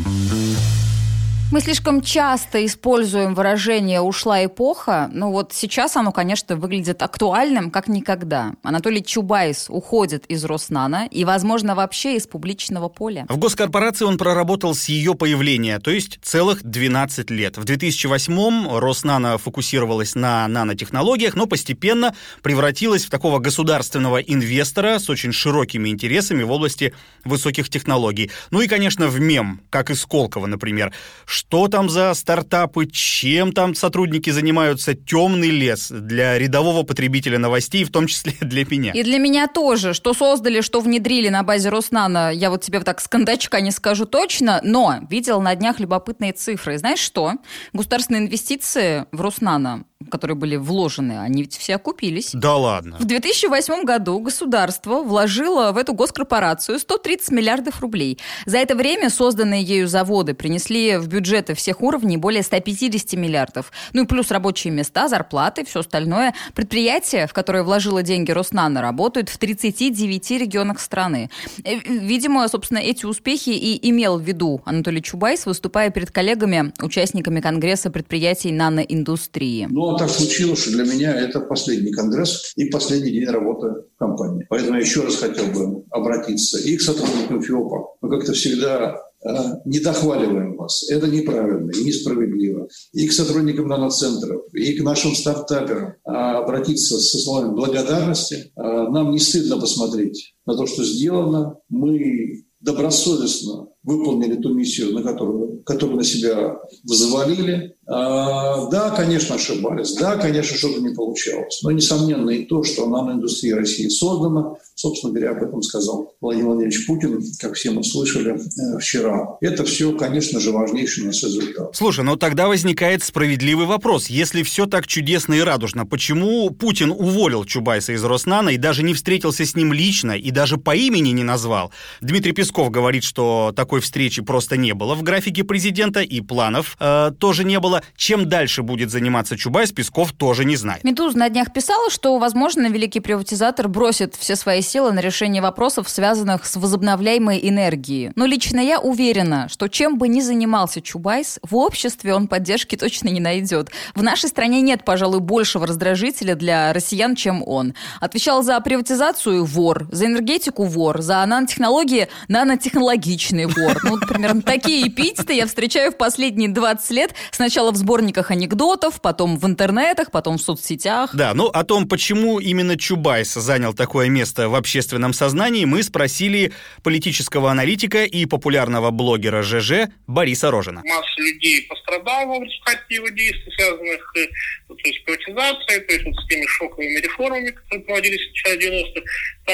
Мы 1.52 1.60
слишком 1.60 2.00
часто 2.00 2.64
используем 2.64 3.34
выражение 3.34 4.00
«ушла 4.00 4.42
эпоха», 4.42 5.10
но 5.12 5.30
вот 5.30 5.52
сейчас 5.52 5.96
оно, 5.96 6.10
конечно, 6.10 6.56
выглядит 6.56 7.02
актуальным, 7.02 7.70
как 7.70 7.88
никогда. 7.88 8.54
Анатолий 8.62 9.04
Чубайс 9.04 9.66
уходит 9.68 10.24
из 10.28 10.46
Роснана 10.46 11.06
и, 11.10 11.26
возможно, 11.26 11.74
вообще 11.74 12.16
из 12.16 12.26
публичного 12.26 12.88
поля. 12.88 13.26
В 13.28 13.36
госкорпорации 13.36 14.06
он 14.06 14.16
проработал 14.16 14.74
с 14.74 14.86
ее 14.86 15.14
появления, 15.14 15.78
то 15.78 15.90
есть 15.90 16.20
целых 16.22 16.62
12 16.62 17.28
лет. 17.28 17.58
В 17.58 17.64
2008-м 17.64 18.78
Роснано 18.78 19.36
фокусировалась 19.36 20.14
на 20.14 20.48
нанотехнологиях, 20.48 21.34
но 21.34 21.44
постепенно 21.44 22.14
превратилась 22.40 23.04
в 23.04 23.10
такого 23.10 23.40
государственного 23.40 24.22
инвестора 24.22 24.98
с 24.98 25.10
очень 25.10 25.32
широкими 25.32 25.90
интересами 25.90 26.44
в 26.44 26.50
области 26.50 26.94
высоких 27.26 27.68
технологий. 27.68 28.30
Ну 28.50 28.62
и, 28.62 28.68
конечно, 28.68 29.08
в 29.08 29.20
мем, 29.20 29.60
как 29.68 29.90
и 29.90 29.94
Сколково, 29.94 30.46
например 30.46 30.94
что 31.42 31.68
там 31.68 31.90
за 31.90 32.14
стартапы, 32.14 32.86
чем 32.86 33.52
там 33.52 33.74
сотрудники 33.74 34.30
занимаются, 34.30 34.94
темный 34.94 35.50
лес 35.50 35.90
для 35.90 36.38
рядового 36.38 36.82
потребителя 36.82 37.38
новостей, 37.38 37.84
в 37.84 37.90
том 37.90 38.06
числе 38.06 38.32
для 38.40 38.64
меня. 38.64 38.92
И 38.92 39.02
для 39.02 39.18
меня 39.18 39.48
тоже. 39.48 39.92
Что 39.92 40.14
создали, 40.14 40.60
что 40.60 40.80
внедрили 40.80 41.28
на 41.28 41.42
базе 41.42 41.68
Роснана, 41.68 42.32
я 42.32 42.48
вот 42.48 42.62
тебе 42.62 42.80
так 42.80 43.00
с 43.00 43.08
кондачка 43.08 43.60
не 43.60 43.70
скажу 43.70 44.06
точно, 44.06 44.60
но 44.62 45.00
видел 45.10 45.40
на 45.40 45.54
днях 45.54 45.80
любопытные 45.80 46.32
цифры. 46.32 46.78
Знаешь 46.78 47.00
что? 47.00 47.32
Государственные 47.72 48.22
инвестиции 48.22 49.04
в 49.10 49.20
Роснана 49.20 49.84
которые 50.10 50.36
были 50.36 50.56
вложены, 50.56 51.18
они 51.18 51.42
ведь 51.42 51.56
все 51.56 51.76
окупились. 51.76 52.30
Да 52.32 52.56
ладно. 52.56 52.96
В 52.98 53.04
2008 53.04 53.84
году 53.84 54.18
государство 54.18 55.02
вложило 55.02 55.72
в 55.72 55.78
эту 55.78 55.94
госкорпорацию 55.94 56.78
130 56.78 57.30
миллиардов 57.30 57.80
рублей. 57.80 58.18
За 58.46 58.58
это 58.58 58.74
время 58.74 59.10
созданные 59.10 59.62
ею 59.62 59.88
заводы 59.88 60.34
принесли 60.34 60.96
в 60.96 61.08
бюджеты 61.08 61.54
всех 61.54 61.82
уровней 61.82 62.16
более 62.16 62.42
150 62.42 63.12
миллиардов. 63.14 63.72
Ну 63.92 64.04
и 64.04 64.06
плюс 64.06 64.30
рабочие 64.30 64.72
места, 64.72 65.08
зарплаты, 65.08 65.64
все 65.64 65.80
остальное. 65.80 66.34
Предприятие, 66.54 67.26
в 67.26 67.32
которое 67.32 67.62
вложило 67.62 68.02
деньги 68.02 68.30
Роснана, 68.30 68.80
работают 68.80 69.28
в 69.28 69.38
39 69.38 70.30
регионах 70.32 70.80
страны. 70.80 71.30
Э, 71.64 71.76
видимо, 71.76 72.46
собственно, 72.48 72.78
эти 72.78 73.06
успехи 73.06 73.50
и 73.50 73.90
имел 73.90 74.18
в 74.18 74.22
виду 74.22 74.62
Анатолий 74.64 75.02
Чубайс, 75.02 75.46
выступая 75.46 75.90
перед 75.90 76.10
коллегами, 76.10 76.72
участниками 76.80 77.40
Конгресса 77.40 77.90
предприятий 77.90 78.52
наноиндустрии. 78.52 79.66
Ну, 79.70 79.91
так 79.96 80.10
случилось, 80.10 80.60
что 80.60 80.70
для 80.70 80.84
меня 80.84 81.14
это 81.14 81.40
последний 81.40 81.92
конгресс 81.92 82.52
и 82.56 82.66
последний 82.66 83.10
день 83.10 83.26
работы 83.26 83.84
компании. 83.98 84.46
Поэтому 84.48 84.76
я 84.76 84.82
еще 84.82 85.02
раз 85.02 85.16
хотел 85.16 85.46
бы 85.46 85.84
обратиться 85.90 86.58
и 86.58 86.76
к 86.76 86.82
сотрудникам 86.82 87.42
ФИОПа. 87.42 87.96
Мы 88.00 88.10
как-то 88.10 88.32
всегда 88.32 88.96
э, 89.24 89.28
не 89.64 89.80
дохваливаем 89.80 90.56
вас. 90.56 90.88
Это 90.90 91.06
неправильно 91.06 91.70
и 91.70 91.84
несправедливо. 91.84 92.68
И 92.92 93.08
к 93.08 93.12
сотрудникам 93.12 93.68
наноцентров, 93.68 94.42
и 94.52 94.74
к 94.74 94.82
нашим 94.82 95.14
стартаперам 95.14 95.94
а 96.04 96.38
обратиться 96.38 96.98
со 96.98 97.18
словами 97.18 97.54
благодарности. 97.54 98.52
А 98.56 98.88
нам 98.88 99.10
не 99.10 99.18
стыдно 99.18 99.58
посмотреть 99.58 100.34
на 100.46 100.56
то, 100.56 100.66
что 100.66 100.84
сделано. 100.84 101.56
Мы 101.68 102.44
добросовестно 102.60 103.68
выполнили 103.84 104.36
ту 104.36 104.54
миссию, 104.54 104.92
на 104.92 105.02
которую, 105.02 105.62
которую 105.64 105.96
на 105.96 106.04
себя 106.04 106.56
взвалили. 106.84 107.76
А, 107.86 108.70
да, 108.70 108.90
конечно, 108.90 109.34
ошибались, 109.34 109.94
да, 109.94 110.16
конечно, 110.16 110.56
что-то 110.56 110.80
не 110.80 110.94
получалось. 110.94 111.60
Но, 111.62 111.72
несомненно, 111.72 112.30
и 112.30 112.44
то, 112.44 112.62
что 112.62 112.86
наноиндустрия 112.86 113.56
России 113.56 113.88
создана, 113.88 114.54
собственно 114.76 115.12
говоря, 115.12 115.32
об 115.32 115.42
этом 115.42 115.62
сказал 115.62 116.14
Владимир 116.20 116.46
Владимирович 116.46 116.86
Путин, 116.86 117.22
как 117.40 117.54
все 117.54 117.72
мы 117.72 117.82
слышали 117.82 118.34
э, 118.36 118.78
вчера. 118.78 119.36
Это 119.40 119.64
все, 119.64 119.92
конечно 119.96 120.38
же, 120.38 120.52
важнейший 120.52 121.04
нас 121.06 121.22
результат. 121.24 121.74
Слушай, 121.74 122.04
ну 122.04 122.16
тогда 122.16 122.46
возникает 122.46 123.02
справедливый 123.02 123.66
вопрос. 123.66 124.06
Если 124.06 124.44
все 124.44 124.66
так 124.66 124.86
чудесно 124.86 125.34
и 125.34 125.40
радужно, 125.40 125.84
почему 125.84 126.50
Путин 126.50 126.92
уволил 126.92 127.44
Чубайса 127.44 127.92
из 127.94 128.04
Роснана 128.04 128.50
и 128.50 128.58
даже 128.58 128.84
не 128.84 128.94
встретился 128.94 129.44
с 129.44 129.56
ним 129.56 129.72
лично, 129.72 130.12
и 130.12 130.30
даже 130.30 130.56
по 130.56 130.76
имени 130.76 131.10
не 131.10 131.24
назвал? 131.24 131.72
Дмитрий 132.00 132.32
Песков 132.32 132.70
говорит, 132.70 133.02
что 133.02 133.52
такой 133.56 133.71
встречи 133.80 134.22
просто 134.22 134.56
не 134.56 134.74
было 134.74 134.94
в 134.94 135.02
графике 135.02 135.44
президента, 135.44 136.00
и 136.00 136.20
планов 136.20 136.76
э, 136.80 137.10
тоже 137.18 137.44
не 137.44 137.58
было. 137.60 137.82
чем 137.96 138.28
дальше 138.28 138.62
будет 138.62 138.90
заниматься 138.90 139.36
Чубайс, 139.36 139.72
Песков 139.72 140.12
тоже 140.12 140.44
не 140.44 140.56
знает. 140.56 140.84
Медуза 140.84 141.18
на 141.18 141.28
днях 141.28 141.52
писала, 141.52 141.90
что, 141.90 142.18
возможно, 142.18 142.68
великий 142.68 143.00
приватизатор 143.00 143.68
бросит 143.68 144.14
все 144.16 144.36
свои 144.36 144.62
силы 144.62 144.92
на 144.92 145.00
решение 145.00 145.42
вопросов, 145.42 145.88
связанных 145.88 146.44
с 146.44 146.56
возобновляемой 146.56 147.40
энергией. 147.42 148.12
Но 148.16 148.26
лично 148.26 148.60
я 148.60 148.80
уверена, 148.80 149.48
что 149.48 149.68
чем 149.68 149.98
бы 149.98 150.08
ни 150.08 150.20
занимался 150.20 150.80
Чубайс, 150.80 151.38
в 151.42 151.56
обществе 151.56 152.14
он 152.14 152.28
поддержки 152.28 152.76
точно 152.76 153.08
не 153.08 153.20
найдет. 153.20 153.70
В 153.94 154.02
нашей 154.02 154.28
стране 154.28 154.60
нет, 154.60 154.84
пожалуй, 154.84 155.20
большего 155.20 155.66
раздражителя 155.66 156.34
для 156.34 156.72
россиян, 156.72 157.14
чем 157.14 157.42
он. 157.46 157.74
Отвечал 158.00 158.42
за 158.42 158.60
приватизацию 158.60 159.44
вор, 159.44 159.86
за 159.90 160.06
энергетику 160.06 160.64
вор, 160.64 161.00
за 161.02 161.24
нанотехнологии 161.24 162.08
нанотехнологичный 162.28 163.46
вор. 163.46 163.61
Ну, 163.84 163.98
примерно 163.98 164.42
такие 164.42 164.88
эпитеты 164.88 165.34
я 165.34 165.46
встречаю 165.46 165.92
в 165.92 165.96
последние 165.96 166.48
20 166.48 166.90
лет. 166.90 167.14
Сначала 167.30 167.72
в 167.72 167.76
сборниках 167.76 168.30
анекдотов, 168.30 169.00
потом 169.00 169.38
в 169.38 169.46
интернетах, 169.46 170.10
потом 170.10 170.38
в 170.38 170.42
соцсетях. 170.42 171.14
Да, 171.14 171.34
ну 171.34 171.46
о 171.46 171.64
том, 171.64 171.88
почему 171.88 172.38
именно 172.38 172.76
Чубайс 172.76 173.32
занял 173.32 173.74
такое 173.74 174.08
место 174.08 174.48
в 174.48 174.54
общественном 174.54 175.12
сознании, 175.12 175.64
мы 175.64 175.82
спросили 175.82 176.52
политического 176.82 177.50
аналитика 177.50 178.04
и 178.04 178.26
популярного 178.26 178.90
блогера 178.90 179.42
ЖЖ 179.42 179.88
Бориса 180.06 180.50
Рожина. 180.50 180.82
Масса 180.84 181.20
людей 181.20 181.66
пострадала 181.68 182.38
в 182.38 182.42
результате 182.42 182.94
его 182.94 183.08
действий, 183.08 183.52
связанных 183.56 184.12
э, 184.16 184.26
то 184.68 184.74
есть, 184.84 185.00
с 185.00 185.04
приватизацией, 185.04 185.80
то 185.80 185.92
есть 185.92 186.04
вот 186.04 186.14
с 186.16 186.26
теми 186.28 186.46
шоковыми 186.46 187.00
реформами, 187.00 187.50
которые 187.50 187.84
проводились 187.84 188.20
в 188.20 188.28
начале 188.30 188.82
90-х. 188.82 189.02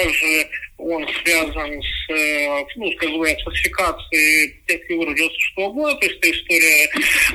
Также 0.02 0.48
он 0.78 1.06
связан 1.22 1.82
с, 1.82 2.12
э, 2.12 2.64
ну, 2.76 2.92
скажем 2.92 3.20
фальсификацией 3.44 4.54
тех 4.68 4.80
фигур 4.86 5.12
96 5.12 5.58
-го 5.58 5.72
года, 5.72 5.94
то 5.96 6.06
есть 6.06 6.18
это 6.18 6.30
история, 6.30 6.88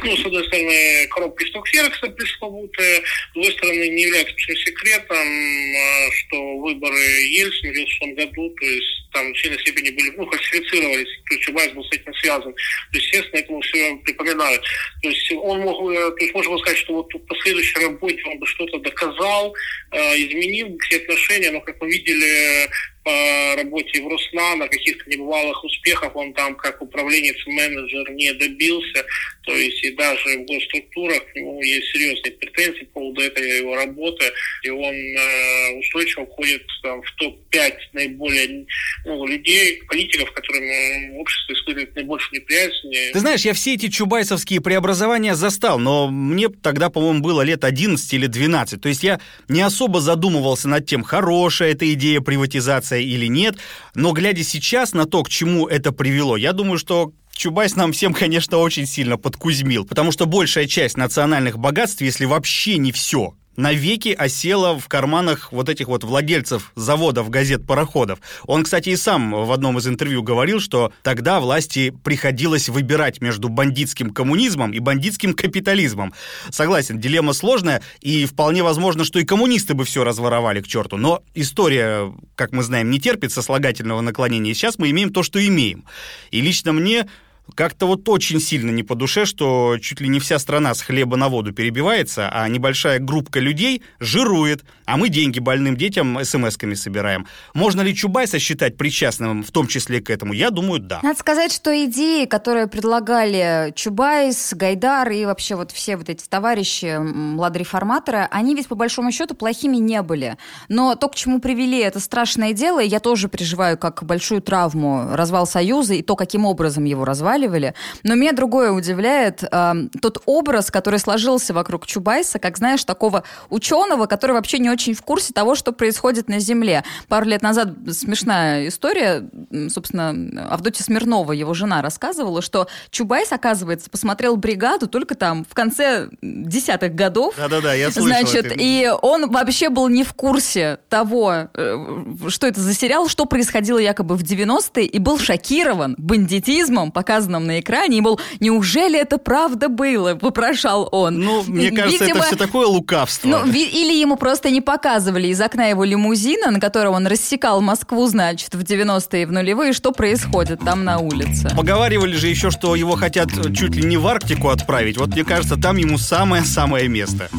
ну, 0.03 0.17
с 0.17 0.25
одной 0.25 0.47
стороны, 0.47 1.07
коробки 1.09 1.49
Стоксеркса 1.49 2.07
пресловутая, 2.07 3.01
с 3.01 3.33
другой 3.33 3.51
стороны, 3.51 3.89
не 3.89 4.03
является 4.03 4.33
секретом, 4.37 5.27
э, 5.27 6.11
что 6.11 6.57
выборы 6.59 6.95
Ельцина 6.95 7.71
в 7.71 7.75
96 7.75 8.15
году, 8.15 8.49
то 8.49 8.65
есть 8.65 9.11
там 9.11 9.33
в 9.33 9.39
сильной 9.39 9.59
степени 9.59 9.89
были, 9.89 10.09
ну, 10.15 10.25
фальсифицировались, 10.25 11.19
то 11.27 11.35
есть 11.35 11.41
Чубайс 11.43 11.71
был 11.73 11.83
с 11.83 11.91
этим 11.91 12.13
связан. 12.15 12.53
То 12.53 12.97
есть, 12.97 13.07
естественно, 13.07 13.39
этому 13.41 13.61
все 13.61 13.95
припоминают. 14.05 14.63
То 15.01 15.09
есть 15.09 15.31
он 15.33 15.59
мог, 15.59 15.91
э, 15.91 16.11
то 16.11 16.17
есть 16.23 16.33
можно 16.33 16.57
сказать, 16.59 16.77
что 16.77 16.93
вот 16.93 17.13
в 17.13 17.19
последующей 17.27 17.79
работе 17.79 18.23
он 18.25 18.39
бы 18.39 18.47
что-то 18.47 18.79
доказал, 18.79 19.53
изменил 19.91 20.75
все 20.79 20.97
отношения, 20.97 21.51
но, 21.51 21.61
как 21.61 21.79
мы 21.79 21.87
видели, 21.91 22.52
de 22.53 23.02
по 23.03 23.55
работе 23.57 24.01
в 24.01 24.07
Руснана, 24.07 24.67
каких-то 24.67 25.09
небывалых 25.09 25.63
успехов 25.63 26.15
он 26.15 26.33
там 26.33 26.55
как 26.55 26.81
управленец 26.81 27.35
менеджер 27.45 28.11
не 28.11 28.33
добился. 28.33 29.05
То 29.43 29.53
есть 29.53 29.83
и 29.83 29.91
даже 29.91 30.37
в 30.37 30.45
госструктурах 30.45 31.21
у 31.35 31.39
него 31.39 31.63
есть 31.63 31.87
серьезные 31.91 32.31
претензии 32.31 32.85
по 32.85 33.01
поводу 33.01 33.21
этой 33.21 33.57
его 33.57 33.75
работы. 33.75 34.23
И 34.63 34.69
он 34.69 34.95
э, 34.95 35.79
устойчиво 35.79 36.25
входит 36.25 36.63
там, 36.81 37.01
в 37.01 37.11
топ-5 37.15 37.73
наиболее 37.91 38.65
ну, 39.05 39.25
людей, 39.27 39.81
политиков, 39.87 40.31
которым 40.31 41.17
общество 41.17 41.53
испытывает 41.53 41.95
наибольшую 41.95 42.39
неприязнь. 42.39 43.11
Ты 43.11 43.19
знаешь, 43.19 43.41
я 43.41 43.53
все 43.53 43.73
эти 43.73 43.89
чубайсовские 43.89 44.61
преобразования 44.61 45.35
застал, 45.35 45.77
но 45.77 46.07
мне 46.07 46.47
тогда, 46.47 46.89
по-моему, 46.89 47.19
было 47.19 47.41
лет 47.41 47.65
11 47.65 48.13
или 48.13 48.27
12. 48.27 48.81
То 48.81 48.87
есть 48.87 49.03
я 49.03 49.19
не 49.49 49.61
особо 49.61 49.99
задумывался 49.99 50.69
над 50.69 50.85
тем, 50.87 51.03
хорошая 51.03 51.71
эта 51.71 51.91
идея 51.93 52.21
приватизации 52.21 52.92
ситуация 52.93 53.01
или 53.01 53.27
нет. 53.27 53.57
Но 53.95 54.11
глядя 54.11 54.43
сейчас 54.43 54.93
на 54.93 55.05
то, 55.05 55.23
к 55.23 55.29
чему 55.29 55.67
это 55.67 55.91
привело, 55.91 56.37
я 56.37 56.53
думаю, 56.53 56.77
что 56.77 57.13
Чубайс 57.35 57.75
нам 57.75 57.91
всем, 57.91 58.13
конечно, 58.23 58.57
очень 58.57 58.85
сильно 58.85 59.17
подкузмил, 59.17 59.85
потому 59.85 60.11
что 60.11 60.25
большая 60.25 60.67
часть 60.67 60.97
национальных 60.97 61.57
богатств, 61.57 62.01
если 62.01 62.25
вообще 62.25 62.77
не 62.77 62.91
все, 62.91 63.33
навеки 63.55 64.09
осела 64.09 64.77
в 64.79 64.87
карманах 64.87 65.51
вот 65.51 65.69
этих 65.69 65.87
вот 65.87 66.03
владельцев 66.03 66.71
заводов, 66.75 67.29
газет, 67.29 67.65
пароходов. 67.65 68.19
Он, 68.45 68.63
кстати, 68.63 68.89
и 68.89 68.95
сам 68.95 69.31
в 69.31 69.51
одном 69.51 69.77
из 69.77 69.87
интервью 69.87 70.23
говорил, 70.23 70.59
что 70.59 70.91
тогда 71.01 71.39
власти 71.39 71.93
приходилось 72.03 72.69
выбирать 72.69 73.21
между 73.21 73.49
бандитским 73.49 74.11
коммунизмом 74.11 74.71
и 74.71 74.79
бандитским 74.79 75.33
капитализмом. 75.33 76.13
Согласен, 76.49 76.99
дилемма 76.99 77.33
сложная, 77.33 77.81
и 78.01 78.25
вполне 78.25 78.63
возможно, 78.63 79.03
что 79.03 79.19
и 79.19 79.25
коммунисты 79.25 79.73
бы 79.73 79.85
все 79.85 80.03
разворовали 80.03 80.61
к 80.61 80.67
черту. 80.67 80.97
Но 80.97 81.23
история, 81.33 82.13
как 82.35 82.51
мы 82.51 82.63
знаем, 82.63 82.89
не 82.89 82.99
терпит 82.99 83.31
сослагательного 83.31 84.01
наклонения, 84.01 84.53
сейчас 84.53 84.77
мы 84.77 84.89
имеем 84.89 85.11
то, 85.11 85.23
что 85.23 85.45
имеем. 85.45 85.85
И 86.31 86.41
лично 86.41 86.73
мне 86.73 87.07
как-то 87.55 87.85
вот 87.87 88.07
очень 88.09 88.39
сильно 88.39 88.71
не 88.71 88.83
по 88.83 88.95
душе, 88.95 89.25
что 89.25 89.77
чуть 89.79 90.01
ли 90.01 90.07
не 90.07 90.19
вся 90.19 90.39
страна 90.39 90.73
с 90.73 90.81
хлеба 90.81 91.17
на 91.17 91.29
воду 91.29 91.51
перебивается, 91.53 92.29
а 92.29 92.47
небольшая 92.47 92.99
группка 92.99 93.39
людей 93.39 93.83
жирует, 93.99 94.63
а 94.85 94.97
мы 94.97 95.09
деньги 95.09 95.39
больным 95.39 95.75
детям 95.75 96.17
смс-ками 96.19 96.73
собираем. 96.73 97.27
Можно 97.53 97.81
ли 97.81 97.93
Чубайса 97.93 98.39
считать 98.39 98.77
причастным 98.77 99.43
в 99.43 99.51
том 99.51 99.67
числе 99.67 100.01
к 100.01 100.09
этому? 100.09 100.33
Я 100.33 100.49
думаю, 100.49 100.79
да. 100.79 100.99
Надо 101.03 101.19
сказать, 101.19 101.51
что 101.51 101.71
идеи, 101.85 102.25
которые 102.25 102.67
предлагали 102.67 103.73
Чубайс, 103.75 104.53
Гайдар 104.53 105.09
и 105.11 105.25
вообще 105.25 105.55
вот 105.55 105.71
все 105.71 105.97
вот 105.97 106.09
эти 106.09 106.25
товарищи, 106.27 106.97
младореформаторы, 106.97 108.27
они 108.31 108.55
ведь 108.55 108.67
по 108.67 108.75
большому 108.75 109.11
счету 109.11 109.35
плохими 109.35 109.77
не 109.77 110.01
были. 110.01 110.37
Но 110.69 110.95
то, 110.95 111.09
к 111.09 111.15
чему 111.15 111.39
привели 111.39 111.79
это 111.79 111.99
страшное 111.99 112.53
дело, 112.53 112.79
я 112.79 112.99
тоже 112.99 113.27
переживаю 113.27 113.77
как 113.77 114.03
большую 114.03 114.41
травму 114.41 115.09
развал 115.11 115.45
Союза 115.45 115.93
и 115.93 116.01
то, 116.01 116.15
каким 116.15 116.45
образом 116.45 116.85
его 116.85 117.05
развал 117.05 117.32
нахваливали. 117.33 117.73
Но 118.03 118.15
меня 118.15 118.31
другое 118.33 118.71
удивляет. 118.71 119.43
Э, 119.51 119.73
тот 120.01 120.21
образ, 120.25 120.71
который 120.71 120.99
сложился 120.99 121.53
вокруг 121.53 121.85
Чубайса, 121.85 122.39
как, 122.39 122.57
знаешь, 122.57 122.83
такого 122.83 123.23
ученого, 123.49 124.05
который 124.05 124.33
вообще 124.33 124.59
не 124.59 124.69
очень 124.69 124.93
в 124.93 125.01
курсе 125.01 125.33
того, 125.33 125.55
что 125.55 125.71
происходит 125.71 126.27
на 126.27 126.39
Земле. 126.39 126.83
Пару 127.07 127.25
лет 127.25 127.41
назад 127.41 127.69
смешная 127.91 128.67
история, 128.67 129.29
собственно, 129.69 130.47
Авдотья 130.49 130.83
Смирнова, 130.83 131.31
его 131.31 131.53
жена, 131.53 131.81
рассказывала, 131.81 132.41
что 132.41 132.67
Чубайс, 132.89 133.31
оказывается, 133.31 133.89
посмотрел 133.89 134.35
«Бригаду» 134.37 134.87
только 134.87 135.15
там 135.15 135.45
в 135.49 135.53
конце 135.53 136.09
десятых 136.21 136.95
годов. 136.95 137.35
Да-да-да, 137.37 137.73
я 137.73 137.91
слышал 137.91 138.07
Значит, 138.07 138.45
это. 138.45 138.55
и 138.57 138.89
он 139.01 139.29
вообще 139.29 139.69
был 139.69 139.87
не 139.87 140.03
в 140.03 140.13
курсе 140.13 140.79
того, 140.89 141.49
э, 141.53 141.85
что 142.27 142.47
это 142.47 142.59
за 142.61 142.73
сериал, 142.73 143.07
что 143.07 143.25
происходило 143.25 143.79
якобы 143.79 144.15
в 144.15 144.23
90-е, 144.23 144.85
и 144.85 144.99
был 144.99 145.17
шокирован 145.17 145.95
бандитизмом, 145.97 146.91
показанным 146.91 147.22
показанном 147.23 147.45
на 147.45 147.59
экране, 147.59 147.97
и, 147.97 148.01
мол, 148.01 148.19
неужели 148.39 148.99
это 148.99 149.17
правда 149.17 149.69
было? 149.69 150.17
Вопрошал 150.21 150.89
он. 150.91 151.19
Ну, 151.19 151.43
мне 151.47 151.71
кажется, 151.71 152.03
Видимо, 152.05 152.19
это 152.19 152.27
все 152.27 152.35
такое 152.35 152.67
лукавство. 152.67 153.27
Ну, 153.27 153.45
или 153.45 153.93
ему 153.93 154.15
просто 154.15 154.49
не 154.49 154.61
показывали 154.61 155.27
из 155.27 155.41
окна 155.41 155.67
его 155.67 155.83
лимузина, 155.83 156.51
на 156.51 156.59
котором 156.59 156.93
он 156.93 157.07
рассекал 157.07 157.61
Москву, 157.61 158.07
значит, 158.07 158.55
в 158.55 158.61
90-е 158.61 159.23
и 159.23 159.25
в 159.25 159.31
нулевые, 159.31 159.73
что 159.73 159.91
происходит 159.91 160.59
там 160.59 160.83
на 160.83 160.97
улице. 160.97 161.49
Поговаривали 161.55 162.15
же 162.15 162.27
еще, 162.27 162.51
что 162.51 162.75
его 162.75 162.95
хотят 162.95 163.29
чуть 163.55 163.75
ли 163.75 163.83
не 163.83 163.97
в 163.97 164.07
Арктику 164.07 164.49
отправить. 164.49 164.97
Вот 164.97 165.09
мне 165.09 165.23
кажется, 165.23 165.55
там 165.55 165.77
ему 165.77 165.97
самое-самое 165.97 166.87
место. 166.87 167.29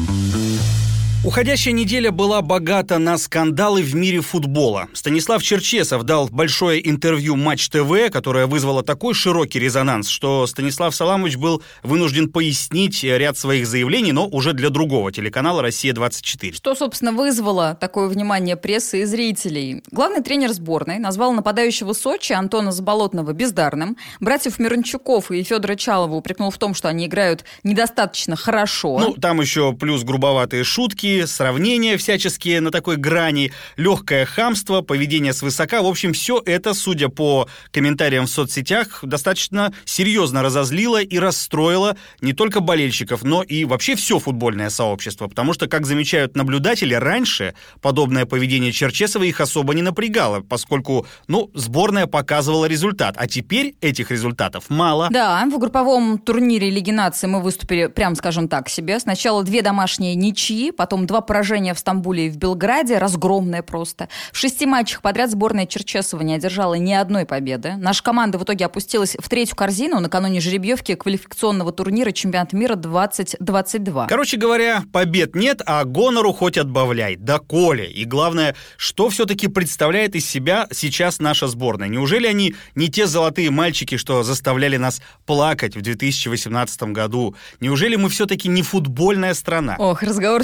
Уходящая 1.25 1.73
неделя 1.73 2.11
была 2.11 2.43
богата 2.43 2.99
на 2.99 3.17
скандалы 3.17 3.81
в 3.81 3.95
мире 3.95 4.21
футбола. 4.21 4.89
Станислав 4.93 5.41
Черчесов 5.41 6.03
дал 6.03 6.27
большое 6.27 6.87
интервью 6.87 7.35
Матч 7.35 7.67
ТВ, 7.69 8.11
которое 8.11 8.45
вызвало 8.45 8.83
такой 8.83 9.15
широкий 9.15 9.57
резонанс, 9.57 10.07
что 10.07 10.45
Станислав 10.45 10.93
Саламович 10.95 11.37
был 11.37 11.63
вынужден 11.81 12.31
пояснить 12.31 13.03
ряд 13.03 13.39
своих 13.39 13.65
заявлений, 13.65 14.11
но 14.11 14.27
уже 14.27 14.53
для 14.53 14.69
другого 14.69 15.11
телеканала 15.11 15.63
«Россия-24». 15.63 16.53
Что, 16.53 16.75
собственно, 16.75 17.11
вызвало 17.11 17.73
такое 17.73 18.07
внимание 18.07 18.55
прессы 18.55 19.01
и 19.01 19.05
зрителей? 19.05 19.81
Главный 19.89 20.21
тренер 20.21 20.53
сборной 20.53 20.99
назвал 20.99 21.33
нападающего 21.33 21.93
Сочи 21.93 22.33
Антона 22.33 22.71
Заболотного 22.71 23.33
бездарным. 23.33 23.97
Братьев 24.19 24.59
Мирончуков 24.59 25.31
и 25.31 25.41
Федора 25.41 25.73
Чалова 25.73 26.13
упрекнул 26.13 26.51
в 26.51 26.59
том, 26.59 26.75
что 26.75 26.87
они 26.87 27.07
играют 27.07 27.45
недостаточно 27.63 28.35
хорошо. 28.35 28.99
Ну, 28.99 29.13
там 29.15 29.41
еще 29.41 29.73
плюс 29.73 30.03
грубоватые 30.03 30.63
шутки, 30.63 31.14
сравнения 31.23 31.97
всяческие 31.97 32.61
на 32.61 32.71
такой 32.71 32.97
грани, 32.97 33.51
легкое 33.77 34.25
хамство, 34.25 34.81
поведение 34.81 35.33
свысока. 35.33 35.81
В 35.81 35.87
общем, 35.87 36.13
все 36.13 36.41
это, 36.45 36.73
судя 36.73 37.09
по 37.09 37.47
комментариям 37.71 38.25
в 38.25 38.29
соцсетях, 38.29 38.99
достаточно 39.03 39.73
серьезно 39.85 40.41
разозлило 40.41 41.01
и 41.01 41.17
расстроило 41.17 41.95
не 42.21 42.33
только 42.33 42.59
болельщиков, 42.59 43.23
но 43.23 43.43
и 43.43 43.65
вообще 43.65 43.95
все 43.95 44.19
футбольное 44.19 44.69
сообщество. 44.69 45.27
Потому 45.27 45.53
что, 45.53 45.67
как 45.67 45.85
замечают 45.85 46.35
наблюдатели, 46.35 46.93
раньше 46.93 47.53
подобное 47.81 48.25
поведение 48.25 48.71
Черчесова 48.71 49.23
их 49.23 49.39
особо 49.39 49.73
не 49.73 49.81
напрягало, 49.81 50.41
поскольку, 50.41 51.07
ну, 51.27 51.49
сборная 51.53 52.07
показывала 52.07 52.65
результат. 52.65 53.15
А 53.17 53.27
теперь 53.27 53.75
этих 53.81 54.11
результатов 54.11 54.65
мало. 54.69 55.09
Да, 55.11 55.45
в 55.45 55.57
групповом 55.59 56.17
турнире 56.19 56.69
Лиги 56.69 56.91
нации 56.91 57.27
мы 57.27 57.41
выступили, 57.41 57.87
прям 57.87 58.15
скажем 58.15 58.47
так, 58.47 58.69
себе. 58.69 58.99
Сначала 58.99 59.43
две 59.43 59.61
домашние 59.61 60.15
ничьи, 60.15 60.71
потом 60.71 61.04
два 61.05 61.21
поражения 61.21 61.73
в 61.73 61.79
Стамбуле 61.79 62.27
и 62.27 62.29
в 62.29 62.37
Белграде, 62.37 62.97
разгромное 62.97 63.61
просто. 63.61 64.09
В 64.31 64.37
шести 64.37 64.65
матчах 64.65 65.01
подряд 65.01 65.31
сборная 65.31 65.65
Черчесова 65.65 66.21
не 66.21 66.35
одержала 66.35 66.75
ни 66.75 66.93
одной 66.93 67.25
победы. 67.25 67.75
Наша 67.77 68.03
команда 68.03 68.37
в 68.37 68.43
итоге 68.43 68.65
опустилась 68.65 69.15
в 69.19 69.29
третью 69.29 69.55
корзину 69.55 69.99
накануне 69.99 70.39
жеребьевки 70.39 70.95
квалификационного 70.95 71.71
турнира 71.71 72.11
чемпионата 72.11 72.55
мира 72.55 72.75
2022. 72.75 74.07
Короче 74.07 74.37
говоря, 74.37 74.83
побед 74.91 75.35
нет, 75.35 75.61
а 75.65 75.83
гонору 75.83 76.33
хоть 76.33 76.57
отбавляй. 76.57 77.15
Да 77.15 77.39
Коля. 77.39 77.85
И 77.85 78.05
главное, 78.05 78.55
что 78.77 79.09
все-таки 79.09 79.47
представляет 79.47 80.15
из 80.15 80.27
себя 80.27 80.67
сейчас 80.71 81.19
наша 81.19 81.47
сборная? 81.47 81.87
Неужели 81.87 82.27
они 82.27 82.55
не 82.75 82.89
те 82.89 83.07
золотые 83.07 83.51
мальчики, 83.51 83.97
что 83.97 84.23
заставляли 84.23 84.77
нас 84.77 85.01
плакать 85.25 85.75
в 85.75 85.81
2018 85.81 86.83
году? 86.83 87.35
Неужели 87.59 87.95
мы 87.95 88.09
все-таки 88.09 88.47
не 88.47 88.61
футбольная 88.61 89.33
страна? 89.33 89.75
Ох, 89.77 90.03
разговор 90.03 90.43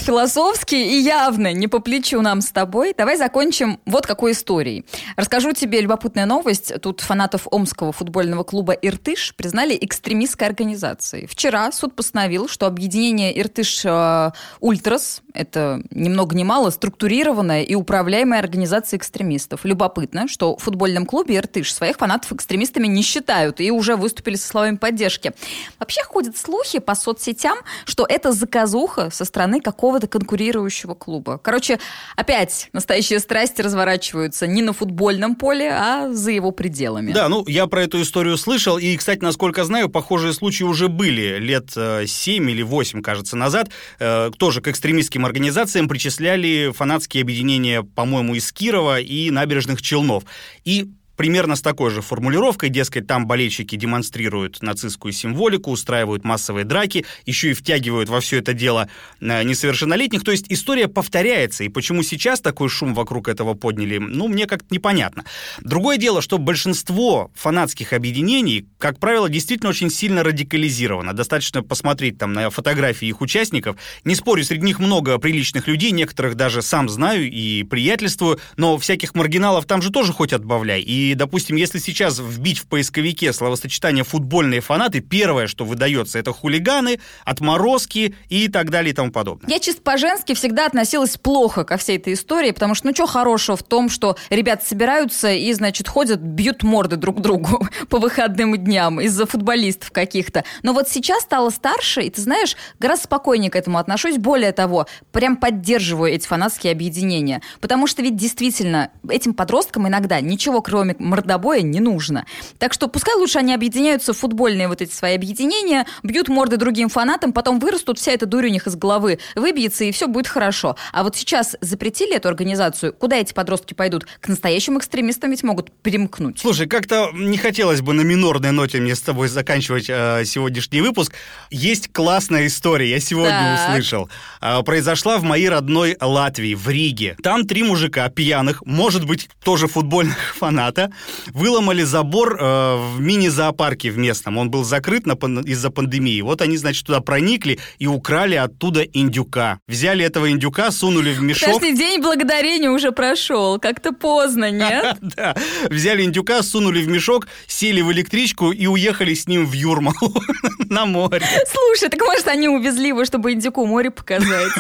философский 0.51 0.97
и 0.97 1.01
явно 1.01 1.53
не 1.53 1.67
по 1.67 1.79
плечу 1.79 2.21
нам 2.21 2.41
с 2.41 2.51
тобой. 2.51 2.93
Давай 2.97 3.17
закончим 3.17 3.79
вот 3.85 4.05
какой 4.05 4.33
историей. 4.33 4.85
Расскажу 5.15 5.53
тебе 5.53 5.81
любопытная 5.81 6.25
новость. 6.25 6.73
Тут 6.81 7.01
фанатов 7.01 7.47
Омского 7.51 7.91
футбольного 7.91 8.43
клуба 8.43 8.73
«Иртыш» 8.73 9.33
признали 9.35 9.77
экстремистской 9.79 10.47
организацией. 10.47 11.27
Вчера 11.27 11.71
суд 11.71 11.95
постановил, 11.95 12.47
что 12.47 12.67
объединение 12.67 13.39
«Иртыш 13.39 13.85
э, 13.85 14.31
Ультрас»— 14.59 15.21
это 15.33 15.81
ни 15.91 16.09
много 16.09 16.35
ни 16.35 16.43
мало 16.43 16.69
структурированная 16.69 17.63
и 17.63 17.75
управляемая 17.75 18.39
организация 18.39 18.97
экстремистов. 18.97 19.63
Любопытно, 19.63 20.27
что 20.27 20.57
в 20.57 20.63
футбольном 20.63 21.05
клубе 21.05 21.37
«Иртыш» 21.37 21.73
своих 21.73 21.97
фанатов 21.97 22.33
экстремистами 22.33 22.87
не 22.87 23.03
считают 23.03 23.61
и 23.61 23.71
уже 23.71 23.95
выступили 23.95 24.35
со 24.35 24.47
словами 24.47 24.75
поддержки. 24.75 25.31
Вообще 25.79 26.03
ходят 26.03 26.37
слухи 26.37 26.79
по 26.79 26.95
соцсетям, 26.95 27.57
что 27.85 28.05
это 28.07 28.31
заказуха 28.31 29.09
со 29.11 29.25
стороны 29.25 29.61
какого-то 29.61 30.07
конкурирующего 30.41 30.95
клуба. 30.95 31.37
Короче, 31.37 31.79
опять 32.15 32.69
настоящие 32.73 33.19
страсти 33.19 33.61
разворачиваются 33.61 34.47
не 34.47 34.61
на 34.61 34.73
футбольном 34.73 35.35
поле, 35.35 35.71
а 35.71 36.11
за 36.11 36.31
его 36.31 36.51
пределами. 36.51 37.11
Да, 37.11 37.29
ну 37.29 37.45
я 37.47 37.67
про 37.67 37.83
эту 37.83 38.01
историю 38.01 38.37
слышал, 38.37 38.77
и, 38.77 38.97
кстати, 38.97 39.19
насколько 39.21 39.63
знаю, 39.63 39.89
похожие 39.89 40.33
случаи 40.33 40.63
уже 40.63 40.87
были 40.87 41.37
лет 41.37 41.71
7 41.71 42.49
э, 42.49 42.51
или 42.51 42.63
8, 42.63 43.01
кажется, 43.01 43.35
назад. 43.35 43.69
Э, 43.99 44.31
тоже 44.37 44.61
к 44.61 44.67
экстремистским 44.67 45.25
организациям 45.25 45.87
причисляли 45.87 46.71
фанатские 46.75 47.21
объединения, 47.21 47.83
по-моему, 47.83 48.35
из 48.35 48.51
Кирова 48.51 48.99
и 48.99 49.29
набережных 49.29 49.81
Челнов. 49.81 50.23
И 50.65 50.89
примерно 51.21 51.55
с 51.55 51.61
такой 51.61 51.91
же 51.91 52.01
формулировкой, 52.01 52.69
дескать, 52.69 53.05
там 53.05 53.27
болельщики 53.27 53.75
демонстрируют 53.75 54.63
нацистскую 54.63 55.11
символику, 55.11 55.69
устраивают 55.69 56.23
массовые 56.23 56.65
драки, 56.65 57.05
еще 57.27 57.51
и 57.51 57.53
втягивают 57.53 58.09
во 58.09 58.21
все 58.21 58.39
это 58.39 58.53
дело 58.53 58.89
э, 59.19 59.43
несовершеннолетних. 59.43 60.23
То 60.23 60.31
есть 60.31 60.47
история 60.49 60.87
повторяется, 60.87 61.63
и 61.63 61.69
почему 61.69 62.01
сейчас 62.01 62.41
такой 62.41 62.69
шум 62.69 62.95
вокруг 62.95 63.27
этого 63.27 63.53
подняли, 63.53 63.99
ну, 63.99 64.29
мне 64.29 64.47
как-то 64.47 64.73
непонятно. 64.73 65.23
Другое 65.59 65.97
дело, 65.97 66.23
что 66.23 66.39
большинство 66.39 67.29
фанатских 67.35 67.93
объединений, 67.93 68.65
как 68.79 68.97
правило, 68.97 69.29
действительно 69.29 69.69
очень 69.69 69.91
сильно 69.91 70.23
радикализировано. 70.23 71.13
Достаточно 71.13 71.61
посмотреть 71.61 72.17
там 72.17 72.33
на 72.33 72.49
фотографии 72.49 73.07
их 73.07 73.21
участников. 73.21 73.75
Не 74.05 74.15
спорю, 74.15 74.43
среди 74.43 74.65
них 74.65 74.79
много 74.79 75.19
приличных 75.19 75.67
людей, 75.67 75.91
некоторых 75.91 76.33
даже 76.33 76.63
сам 76.63 76.89
знаю 76.89 77.29
и 77.29 77.61
приятельствую, 77.61 78.39
но 78.57 78.79
всяких 78.79 79.13
маргиналов 79.13 79.67
там 79.67 79.83
же 79.83 79.91
тоже 79.91 80.13
хоть 80.13 80.33
отбавляй. 80.33 80.81
И 80.81 81.10
допустим, 81.15 81.55
если 81.55 81.79
сейчас 81.79 82.19
вбить 82.19 82.59
в 82.59 82.67
поисковике 82.67 83.33
словосочетание 83.33 84.03
«футбольные 84.03 84.61
фанаты», 84.61 85.01
первое, 85.01 85.47
что 85.47 85.65
выдается, 85.65 86.19
это 86.19 86.31
хулиганы, 86.31 86.99
отморозки 87.25 88.15
и 88.29 88.47
так 88.47 88.69
далее 88.69 88.91
и 88.91 88.93
тому 88.93 89.11
подобное. 89.11 89.49
Я 89.49 89.59
чисто 89.59 89.81
по-женски 89.81 90.33
всегда 90.33 90.65
относилась 90.65 91.17
плохо 91.17 91.63
ко 91.63 91.77
всей 91.77 91.97
этой 91.97 92.13
истории, 92.13 92.51
потому 92.51 92.75
что, 92.75 92.87
ну, 92.87 92.93
что 92.93 93.05
хорошего 93.07 93.57
в 93.57 93.63
том, 93.63 93.89
что 93.89 94.17
ребята 94.29 94.65
собираются 94.65 95.31
и, 95.31 95.51
значит, 95.53 95.87
ходят, 95.87 96.19
бьют 96.19 96.63
морды 96.63 96.95
друг 96.95 97.21
другу 97.21 97.67
по 97.89 97.99
выходным 97.99 98.57
дням 98.57 98.99
из-за 99.01 99.25
футболистов 99.25 99.91
каких-то. 99.91 100.43
Но 100.63 100.73
вот 100.73 100.89
сейчас 100.89 101.23
стала 101.23 101.49
старше, 101.49 102.01
и, 102.01 102.09
ты 102.09 102.21
знаешь, 102.21 102.55
гораздо 102.79 103.05
спокойнее 103.05 103.49
к 103.49 103.55
этому 103.55 103.77
отношусь. 103.77 104.17
Более 104.17 104.51
того, 104.51 104.87
прям 105.11 105.37
поддерживаю 105.37 106.11
эти 106.11 106.27
фанатские 106.27 106.71
объединения. 106.71 107.41
Потому 107.59 107.87
что 107.87 108.01
ведь 108.01 108.15
действительно 108.15 108.91
этим 109.09 109.33
подросткам 109.33 109.87
иногда 109.87 110.21
ничего, 110.21 110.61
кроме 110.61 110.95
мордобоя 111.01 111.61
не 111.61 111.79
нужно. 111.79 112.25
Так 112.57 112.73
что 112.73 112.87
пускай 112.87 113.15
лучше 113.15 113.39
они 113.39 113.53
объединяются 113.53 114.13
в 114.13 114.17
футбольные 114.17 114.67
вот 114.67 114.81
эти 114.81 114.93
свои 114.93 115.15
объединения, 115.15 115.85
бьют 116.03 116.29
морды 116.29 116.57
другим 116.57 116.89
фанатам, 116.89 117.33
потом 117.33 117.59
вырастут, 117.59 117.99
вся 117.99 118.11
эта 118.11 118.25
дурь 118.25 118.47
у 118.47 118.49
них 118.49 118.67
из 118.67 118.75
головы 118.75 119.19
выбьется, 119.35 119.83
и 119.83 119.91
все 119.91 120.07
будет 120.07 120.27
хорошо. 120.27 120.75
А 120.91 121.03
вот 121.03 121.15
сейчас 121.15 121.55
запретили 121.61 122.15
эту 122.15 122.29
организацию, 122.29 122.93
куда 122.93 123.17
эти 123.17 123.33
подростки 123.33 123.73
пойдут? 123.73 124.05
К 124.19 124.27
настоящим 124.27 124.77
экстремистам 124.77 125.31
ведь 125.31 125.43
могут 125.43 125.71
примкнуть. 125.81 126.39
Слушай, 126.39 126.67
как-то 126.67 127.09
не 127.13 127.37
хотелось 127.37 127.81
бы 127.81 127.93
на 127.93 128.01
минорной 128.01 128.51
ноте 128.51 128.79
мне 128.79 128.95
с 128.95 129.01
тобой 129.01 129.27
заканчивать 129.27 129.85
э, 129.89 130.23
сегодняшний 130.25 130.81
выпуск. 130.81 131.13
Есть 131.49 131.91
классная 131.91 132.47
история, 132.47 132.89
я 132.89 132.99
сегодня 132.99 133.57
так. 133.57 133.69
услышал. 133.69 134.09
Э, 134.41 134.63
произошла 134.63 135.17
в 135.17 135.23
моей 135.23 135.49
родной 135.49 135.97
Латвии, 135.99 136.55
в 136.55 136.67
Риге. 136.69 137.15
Там 137.21 137.45
три 137.45 137.63
мужика 137.63 138.09
пьяных, 138.09 138.65
может 138.65 139.05
быть, 139.05 139.29
тоже 139.43 139.67
футбольных 139.67 140.35
фаната, 140.35 140.80
выломали 141.27 141.83
забор 141.83 142.37
э, 142.39 142.75
в 142.95 142.99
мини-зоопарке 142.99 143.91
в 143.91 143.97
местном. 143.97 144.37
Он 144.37 144.49
был 144.49 144.63
закрыт 144.63 145.05
на, 145.05 145.13
из-за 145.41 145.69
пандемии. 145.69 146.21
Вот 146.21 146.41
они, 146.41 146.57
значит, 146.57 146.85
туда 146.85 147.01
проникли 147.01 147.59
и 147.79 147.87
украли 147.87 148.35
оттуда 148.35 148.83
индюка. 148.83 149.59
Взяли 149.67 150.05
этого 150.05 150.31
индюка, 150.31 150.71
сунули 150.71 151.13
в 151.13 151.21
мешок. 151.21 151.53
Подожди, 151.53 151.77
день 151.77 152.01
благодарения 152.01 152.69
уже 152.69 152.91
прошел. 152.91 153.59
Как-то 153.59 153.91
поздно, 153.91 154.51
нет? 154.51 154.97
Да. 155.17 155.35
Взяли 155.69 156.03
индюка, 156.03 156.41
сунули 156.41 156.81
в 156.81 156.87
мешок, 156.87 157.27
сели 157.47 157.81
в 157.81 157.91
электричку 157.91 158.51
и 158.51 158.65
уехали 158.65 159.13
с 159.13 159.27
ним 159.27 159.45
в 159.45 159.51
Юрмалу 159.51 160.13
на 160.69 160.85
море. 160.85 161.25
Слушай, 161.51 161.89
так 161.89 161.99
может 162.01 162.27
они 162.27 162.47
увезли 162.47 162.89
его, 162.89 163.03
чтобы 163.03 163.33
индюку 163.33 163.65
море 163.65 163.91
показать? 163.91 164.51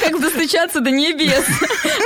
Как 0.00 0.20
достучаться 0.20 0.80
до 0.80 0.90
небес? 0.90 1.44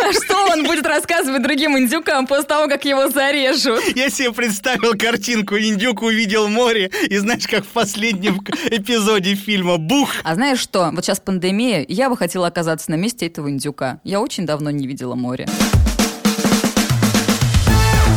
А 0.02 0.12
что 0.12 0.52
он 0.52 0.64
будет 0.64 0.86
рассказывать 0.86 1.42
другим 1.42 1.78
индюкам 1.78 2.26
после 2.26 2.44
того, 2.44 2.68
как 2.68 2.84
его 2.84 3.08
зарежут. 3.16 3.80
Я 3.96 4.10
себе 4.10 4.30
представил 4.32 4.92
картинку, 4.92 5.56
индюк 5.56 6.02
увидел 6.02 6.48
море, 6.48 6.90
и 7.08 7.16
знаешь, 7.16 7.46
как 7.46 7.64
в 7.64 7.68
последнем 7.68 8.40
эпизоде 8.70 9.34
фильма 9.34 9.78
«Бух». 9.78 10.10
А 10.22 10.34
знаешь 10.34 10.58
что? 10.58 10.90
Вот 10.92 11.04
сейчас 11.04 11.18
пандемия, 11.20 11.84
я 11.88 12.10
бы 12.10 12.16
хотела 12.16 12.46
оказаться 12.46 12.90
на 12.90 12.96
месте 12.96 13.26
этого 13.26 13.48
индюка. 13.48 14.00
Я 14.04 14.20
очень 14.20 14.44
давно 14.44 14.70
не 14.70 14.86
видела 14.86 15.14
море. 15.14 15.48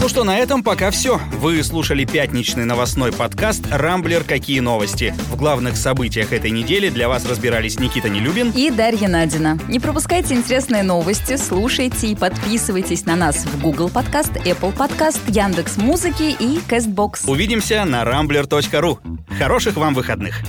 Что, 0.09 0.23
на 0.23 0.39
этом 0.39 0.63
пока 0.63 0.89
все. 0.89 1.21
Вы 1.33 1.61
слушали 1.61 2.03
пятничный 2.03 2.65
новостной 2.65 3.11
подкаст 3.11 3.67
«Рамблер. 3.69 4.23
Какие 4.23 4.59
новости?». 4.59 5.13
В 5.29 5.35
главных 5.35 5.77
событиях 5.77 6.33
этой 6.33 6.49
недели 6.49 6.89
для 6.89 7.07
вас 7.07 7.27
разбирались 7.27 7.79
Никита 7.79 8.09
Нелюбин 8.09 8.49
и 8.55 8.71
Дарья 8.71 9.07
Надина. 9.07 9.59
Не 9.67 9.79
пропускайте 9.79 10.33
интересные 10.33 10.81
новости, 10.81 11.37
слушайте 11.37 12.07
и 12.07 12.15
подписывайтесь 12.15 13.05
на 13.05 13.15
нас 13.15 13.45
в 13.45 13.61
Google 13.61 13.89
Подкаст, 13.89 14.31
Apple 14.31 14.75
Подкаст, 14.75 15.21
Яндекс 15.27 15.77
Музыки 15.77 16.35
и 16.39 16.57
Castbox. 16.67 17.29
Увидимся 17.29 17.85
на 17.85 18.01
rambler.ru. 18.01 18.97
Хороших 19.37 19.75
вам 19.75 19.93
выходных! 19.93 20.41